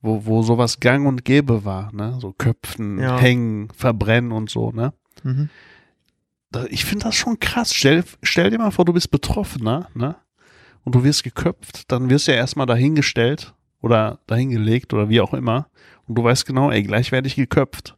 [0.00, 2.18] wo, wo sowas gang und gäbe war, ne?
[2.20, 3.18] So köpfen, Ja.
[3.18, 4.92] hängen, verbrennen und so, ne?
[5.24, 5.48] Mhm.
[6.50, 7.74] Da- Ich finde das schon krass.
[7.74, 10.14] Stell, stell dir mal vor, du bist Betroffener, ne?
[10.84, 15.34] Und du wirst geköpft, dann wirst du ja erstmal dahingestellt oder dahingelegt oder wie auch
[15.34, 15.68] immer.
[16.06, 17.96] Und du weißt genau, ey, gleich werde ich geköpft.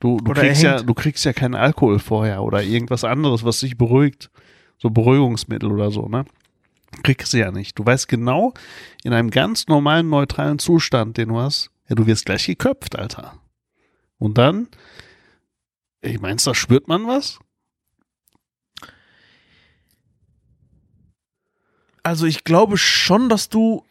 [0.00, 3.76] Du, du, kriegst ja, du kriegst ja keinen Alkohol vorher oder irgendwas anderes, was dich
[3.76, 4.30] beruhigt.
[4.78, 6.24] So Beruhigungsmittel oder so, ne?
[7.02, 7.78] Kriegst du ja nicht.
[7.78, 8.54] Du weißt genau,
[9.02, 13.34] in einem ganz normalen, neutralen Zustand, den du hast, ja, du wirst gleich geköpft, Alter.
[14.18, 14.68] Und dann,
[16.00, 17.40] ich meinst, da spürt man was?
[22.04, 23.84] Also ich glaube schon, dass du,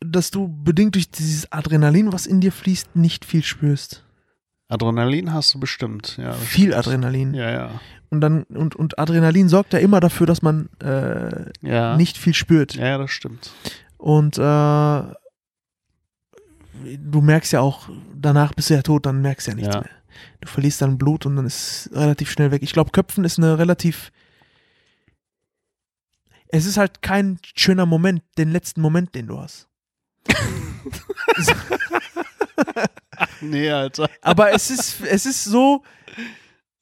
[0.00, 4.04] dass du bedingt durch dieses Adrenalin, was in dir fließt, nicht viel spürst.
[4.72, 6.32] Adrenalin hast du bestimmt, ja.
[6.32, 6.74] Viel.
[6.74, 7.34] Adrenalin.
[7.34, 7.80] Ja, ja.
[8.10, 11.96] Und dann, und, und Adrenalin sorgt ja immer dafür, dass man äh, Ja.
[11.96, 12.74] nicht viel spürt.
[12.74, 13.52] Ja, das stimmt.
[13.98, 15.14] Und äh, du
[17.20, 19.80] merkst ja auch, danach bist du ja tot, dann merkst du ja nichts Ja.
[19.82, 19.90] mehr.
[20.40, 22.62] Du verlierst dann Blut und dann ist es relativ schnell weg.
[22.62, 24.12] Ich glaube, Köpfen ist eine relativ.
[26.48, 29.68] Es ist halt kein schöner Moment, den letzten Moment, den du hast.
[33.40, 34.08] Nee, Alter.
[34.20, 35.82] Aber es ist, es ist so,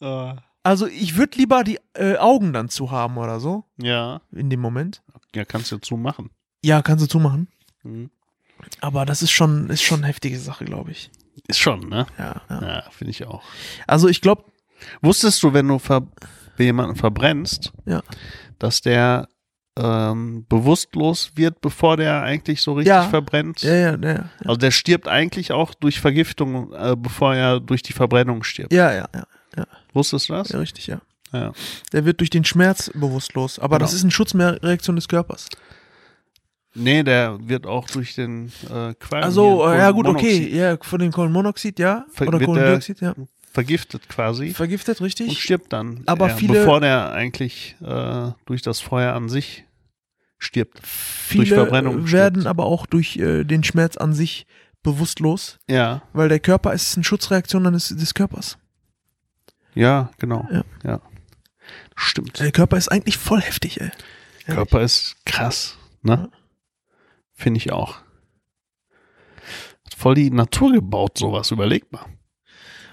[0.00, 0.36] Ah.
[0.62, 4.20] also ich würde lieber die äh, Augen dann zu haben oder so, Ja.
[4.32, 5.02] in dem Moment.
[5.34, 6.30] Ja, kannst du zumachen.
[6.64, 7.48] Ja, kannst du zumachen.
[7.82, 8.10] Mhm.
[8.80, 11.10] Aber das ist schon, ist schon eine heftige Sache, glaube ich.
[11.48, 12.06] Ist schon, ne?
[12.18, 12.62] Ja, ja.
[12.62, 13.42] Ja, finde ich auch.
[13.86, 14.44] Also ich glaube,
[15.02, 16.06] Wusstest du, wenn du ver
[16.56, 18.02] jemanden verbrennst, Ja.
[18.58, 19.28] dass der
[19.78, 23.02] ähm, bewusstlos wird, bevor der eigentlich so richtig Ja.
[23.08, 23.62] verbrennt?
[23.62, 27.92] ja, ja, ja, Also der stirbt eigentlich auch durch Vergiftung, äh, bevor er durch die
[27.92, 28.72] Verbrennung stirbt.
[28.72, 29.08] ja, ja,
[29.56, 30.48] ja, Wusstest du das?
[30.50, 31.00] ja, richtig, ja.
[31.32, 31.52] Ja.
[31.92, 33.58] Der wird durch den Schmerz bewusstlos.
[33.60, 33.84] Aber Genau.
[33.86, 35.48] das ist eine Schutzreaktion des Körpers.
[36.74, 39.24] Nee, der wird auch durch den äh, Qualm.
[39.24, 40.48] Also, äh, ja gut, okay.
[40.52, 42.04] Ja, von dem Kohlenmonoxid, ja.
[42.12, 43.14] Ver- Oder Kohlendioxid, ja.
[43.52, 44.50] Vergiftet quasi.
[44.54, 45.42] Vergiftet, und richtig.
[45.42, 46.02] stirbt dann.
[46.06, 49.64] Aber eher, viele- bevor der eigentlich äh, durch das Feuer an sich
[50.38, 50.80] stirbt.
[50.86, 52.46] Viele Verbrennung werden stirbt.
[52.46, 54.46] aber auch durch äh, den Schmerz an sich
[54.82, 58.56] bewusstlos, Ja, weil der Körper ist eine Schutzreaktion des, des Körpers.
[59.74, 60.48] ja, genau.
[60.50, 60.62] Ja.
[60.84, 61.00] Ja.
[61.96, 62.38] Stimmt.
[62.40, 63.90] Der Körper ist eigentlich voll heftig, ey.
[64.46, 66.30] Körper ist krass, ne?
[67.34, 67.96] Finde ich auch.
[69.84, 72.06] Hat voll die Natur gebaut, sowas, überleg mal.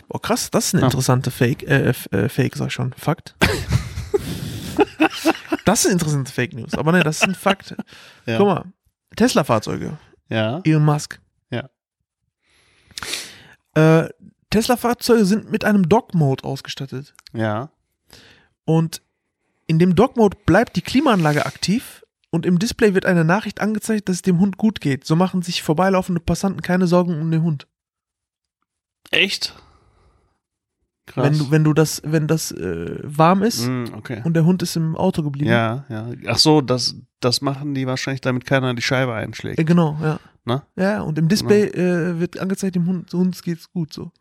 [0.08, 3.36] Boah, krass, das ist eine interessante Fake, äh, äh, Fake, sag ich schon, Fakt.
[5.66, 7.76] das ist eine interessante Fake News, aber ne, das ist ein Fakt.
[8.26, 8.38] Ja.
[8.38, 8.66] Guck mal,
[9.16, 9.97] Tesla-Fahrzeuge,
[10.30, 11.20] Ja, Elon Musk.
[11.49, 11.70] Ja.
[13.76, 14.10] Äh,
[14.49, 17.14] Tesla-Fahrzeuge sind mit einem Dog-Mode ausgestattet.
[17.34, 17.70] ja.
[18.66, 19.01] Und
[19.66, 24.18] in dem Dog-Mode bleibt die Klimaanlage aktiv und im Display wird eine Nachricht angezeigt, dass
[24.18, 25.05] es dem Hund gut geht.
[25.05, 27.68] So machen sich vorbeilaufende Passanten keine Sorgen um den Hund.
[29.12, 29.55] Echt?
[31.08, 31.24] Krass.
[31.26, 34.22] Wenn du, wenn du das, wenn das äh, warm ist Mm, okay.
[34.26, 35.49] und der Hund ist im Auto geblieben.
[35.49, 36.10] Ja, ja.
[36.28, 39.66] Ach so, das, das machen die wahrscheinlich, damit keiner die Scheibe Äh, einschlägt.
[39.66, 40.20] genau, ja.
[40.43, 40.62] Ne?
[40.78, 44.12] Ja, und im Display äh, wird angezeigt, dem Hund, dem Hund geht's gut so.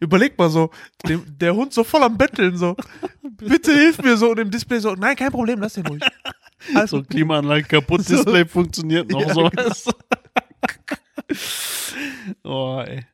[0.00, 0.70] Überleg mal so,
[1.08, 2.74] dem, der Hund so voll am Betteln so.
[3.38, 6.02] Bitte hilf mir so und im Display so, nein, kein Problem, lass den ruhig.
[6.74, 7.02] Alles So.
[7.04, 8.16] Klimaanlage kaputt, So.
[8.16, 9.48] Display funktioniert noch Ja, so.
[9.50, 9.72] genau.
[12.44, 13.04] oh, ey.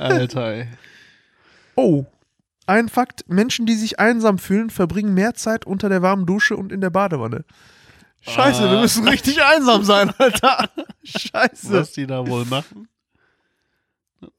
[0.00, 0.68] Alter, ey.
[1.76, 2.04] Oh.
[2.66, 6.72] Ein Fakt, Menschen, die sich einsam fühlen, verbringen mehr Zeit unter der warmen Dusche und
[6.72, 7.44] in der Badewanne.
[8.22, 8.80] Scheiße, wir Ah.
[8.80, 10.70] müssen richtig einsam sein, Alter.
[11.04, 11.72] Scheiße.
[11.72, 12.88] Was die da wohl machen?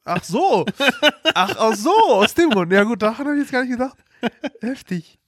[0.03, 0.65] Ach so.
[1.35, 2.71] Ach, ach so, aus dem Grund.
[2.71, 3.97] Ja gut, daran habe ich jetzt gar nicht gedacht.
[4.61, 5.19] Heftig.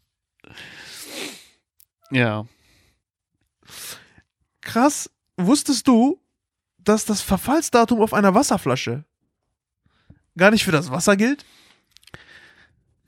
[2.10, 2.46] Ja.
[4.62, 5.10] Krass.
[5.36, 6.20] Wusstest du,
[6.80, 9.04] dass das Verfallsdatum auf einer Wasserflasche
[10.36, 11.46] gar nicht für das Wasser gilt?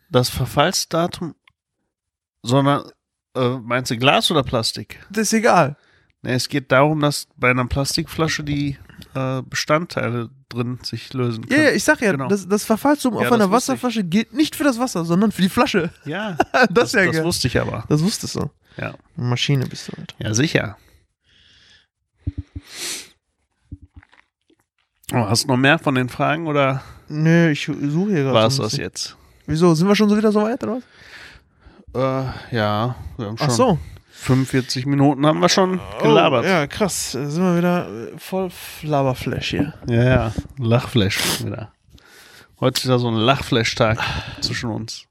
[0.10, 1.36] Das Verfallsdatum,
[2.42, 2.90] sondern,
[3.36, 5.00] äh, meinst du Glas oder Plastik?
[5.12, 5.78] Das ist egal.
[6.22, 8.78] Ne, es geht darum, dass bei einer Plastikflasche die
[9.14, 11.64] äh, Bestandteile drin sich lösen Ja, können.
[11.68, 12.28] ja, ich sag ja, Genau.
[12.28, 13.78] das, das Verfallsdatum Ja, auf einer wusste ich.
[13.84, 15.92] Wasserflasche gilt nicht für das Wasser, sondern für die Flasche.
[16.06, 17.24] Ja, Das, das, ja das geil.
[17.26, 17.86] wusste ich aber.
[17.88, 18.50] Das wusstest du.
[18.78, 18.96] Ja.
[19.16, 20.16] Maschine bist du, Alter.
[20.20, 20.78] Ja, sicher.
[25.14, 28.34] Oh, hast du noch mehr von den Fragen oder Nö, ich suche hier gerade.
[28.34, 29.16] war es das jetzt?
[29.50, 29.74] Wieso?
[29.74, 30.84] Sind wir schon so wieder so weit, oder was?
[32.52, 33.80] Äh, ja, wir haben schon Ach so.
[34.12, 36.44] 45 Minuten haben wir schon gelabert.
[36.46, 37.12] Oh, ja, krass.
[37.14, 38.50] Da sind wir wieder äh, voll
[38.84, 39.74] Laberflash hier.
[39.88, 41.72] Ja, ja, Lachflash wieder.
[42.60, 43.98] Heute ist wieder so ein Lachflash-Tag
[44.42, 45.06] zwischen uns.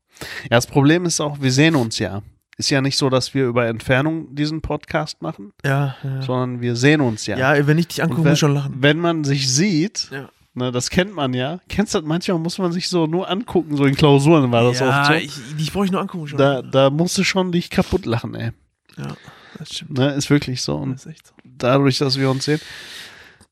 [0.45, 2.23] Ja, das Problem ist auch, wir sehen uns ja.
[2.59, 6.23] ist ja nicht so, dass wir über Entfernung diesen Podcast machen, Ja, ja.
[6.23, 7.39] sondern wir sehen uns ja.
[7.39, 8.75] Ja, wenn ich dich angucke, wenn, muss ich schon lachen.
[8.79, 10.29] wenn man sich sieht, Ja.
[10.59, 11.61] Ne, das kennt man ja.
[11.69, 12.07] Kennst du das?
[12.07, 15.13] Manchmal muss man sich so nur angucken, so in Klausuren war das ja, oft so.
[15.15, 16.39] ich, dich brauche ich nur angucken schon.
[16.39, 18.51] da, da musst du schon dich kaputt lachen, ey.
[18.99, 19.17] ja,
[19.59, 19.97] das stimmt.
[19.99, 20.77] Ne, ist wirklich so.
[20.77, 21.35] Und Das ist echt so.
[21.45, 22.61] dadurch, dass wir uns sehen.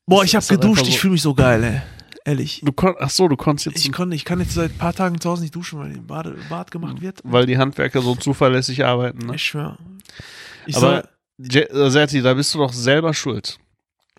[0.05, 1.81] Boah, ich habe geduscht, einfach ich so- fühle mich so geil, ey.
[2.25, 2.61] Ehrlich.
[2.63, 4.93] Du kon ach so, du konntest jetzt, Ich, konnte, ich kann jetzt seit ein paar
[4.93, 7.21] Tagen zu Hause nicht duschen, weil im Bade, Bad gemacht wird.
[7.23, 9.27] weil die Handwerker so zuverlässig arbeiten.
[9.27, 9.35] Ne?
[9.35, 9.77] Ich schwör.
[10.65, 11.05] Ich Aber
[11.39, 13.57] äh, Serti, da bist du doch selber schuld.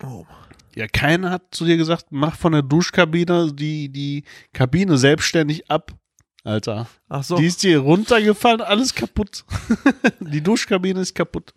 [0.03, 0.25] oh,
[0.75, 5.93] Ja, keiner hat zu dir gesagt, mach von der Duschkabine die, die Kabine selbstständig ab.
[6.43, 6.87] Alter.
[7.09, 7.35] ach so.
[7.37, 9.43] Die ist dir runtergefallen, alles kaputt.
[10.19, 11.53] die Duschkabine ist kaputt.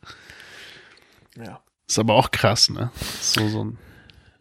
[1.36, 1.60] ja.
[1.88, 2.90] Ist aber auch krass, ne?
[3.20, 3.78] So, so ein,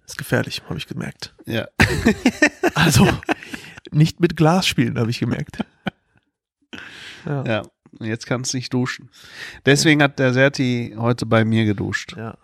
[0.08, 1.34] Ist gefährlich, habe ich gemerkt.
[1.46, 1.68] ja.
[2.76, 3.08] Also,
[3.92, 5.58] nicht mit Glas spielen, habe ich gemerkt.
[7.26, 7.44] Ja.
[7.46, 7.62] Ja.
[8.00, 9.10] Jetzt kannst du nicht duschen.
[9.66, 12.16] Deswegen hat der Serti heute bei mir geduscht.
[12.18, 12.38] ja.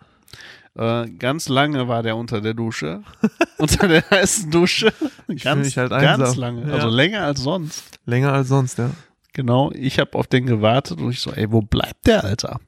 [0.78, 3.02] Äh, ganz lange war der unter der Dusche.
[3.58, 4.92] unter der heißen Dusche.
[4.92, 6.68] fühl ganz, mich halt ganz lange.
[6.68, 6.74] Ja.
[6.74, 7.98] Also länger als sonst.
[8.06, 8.90] Länger als sonst, ja.
[9.32, 9.72] Genau.
[9.72, 12.60] Ich habe auf den gewartet und ich so, ey, wo bleibt der, Alter?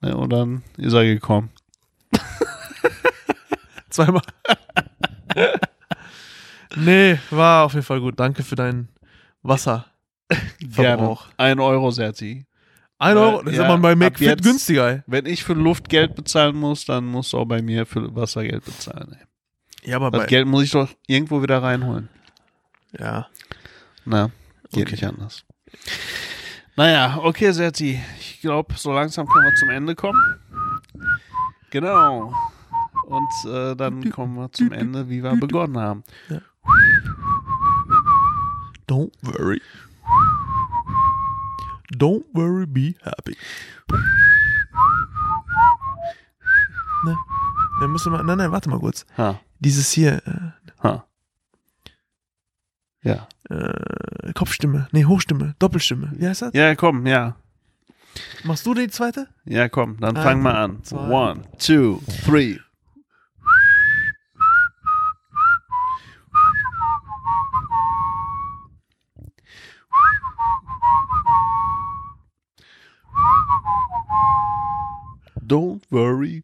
[0.00, 1.50] Ne, und dann ist er gekommen.
[3.90, 4.22] Zweimal.
[6.76, 8.18] nee, war auf jeden Fall gut.
[8.18, 8.88] Danke für dein
[9.42, 9.86] Wasser.
[10.58, 11.16] Gerne.
[11.36, 12.46] Ein Euro, Serti.
[13.04, 15.02] Ein Euro, das ist ja, aber bei McFit jetzt- günstiger, ey.
[15.06, 18.42] Wenn ich für Luft Geld bezahlen muss, dann musst du auch bei mir für Wasser
[18.44, 19.16] Geld bezahlen.
[19.82, 19.90] Ey.
[19.90, 22.08] Ja, aber Das Geld muss ich doch irgendwo wieder reinholen.
[22.98, 23.26] ja.
[24.06, 24.30] Na,
[24.72, 24.90] geht Okay.
[24.92, 25.44] nicht anders.
[26.76, 28.00] Naja, okay, Serti.
[28.20, 30.20] Ich glaube, so langsam können wir zum Ende kommen.
[31.70, 32.34] Genau.
[33.06, 36.04] Und äh, dann kommen wir zum Ende, wie wir begonnen haben.
[38.88, 39.60] Don't worry.
[41.92, 43.36] Don't worry, be happy.
[47.04, 47.16] Ne?
[47.80, 49.04] Dann musst du mal, nein, nein, warte mal kurz.
[49.18, 51.04] Ha, Dieses hier, äh, ha.
[53.02, 53.28] Ja.
[53.50, 56.12] äh, Kopfstimme, nee, Hochstimme, Doppelstimme.
[56.16, 56.54] Wie heißt das?
[56.54, 57.36] Ja, komm, ja.
[58.44, 59.26] Machst du die zweite?
[59.44, 60.82] Ja, komm, dann fang mal an.
[60.84, 61.08] zwei.
[61.10, 62.58] One, two, three.
[75.40, 76.42] Don't worry.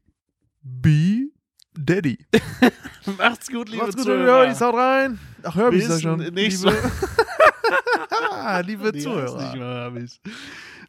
[0.63, 1.31] Be
[1.75, 2.19] Daddy.
[3.19, 4.47] Macht's gut, liebe Macht's gut, Zuhörer.
[4.49, 5.19] Hör, haut rein.
[5.43, 6.19] Ach, hör mich da schon.
[6.35, 6.91] nächste- Liebe,
[8.67, 9.43] liebe heißt Zuhörer.
[9.43, 10.21] nicht mal Habis.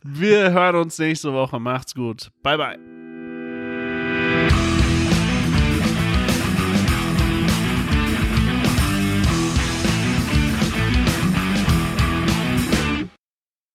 [0.04, 1.60] Wir hören uns nächste Woche.
[1.60, 2.30] Macht's gut.
[2.44, 3.01] Bye, bye.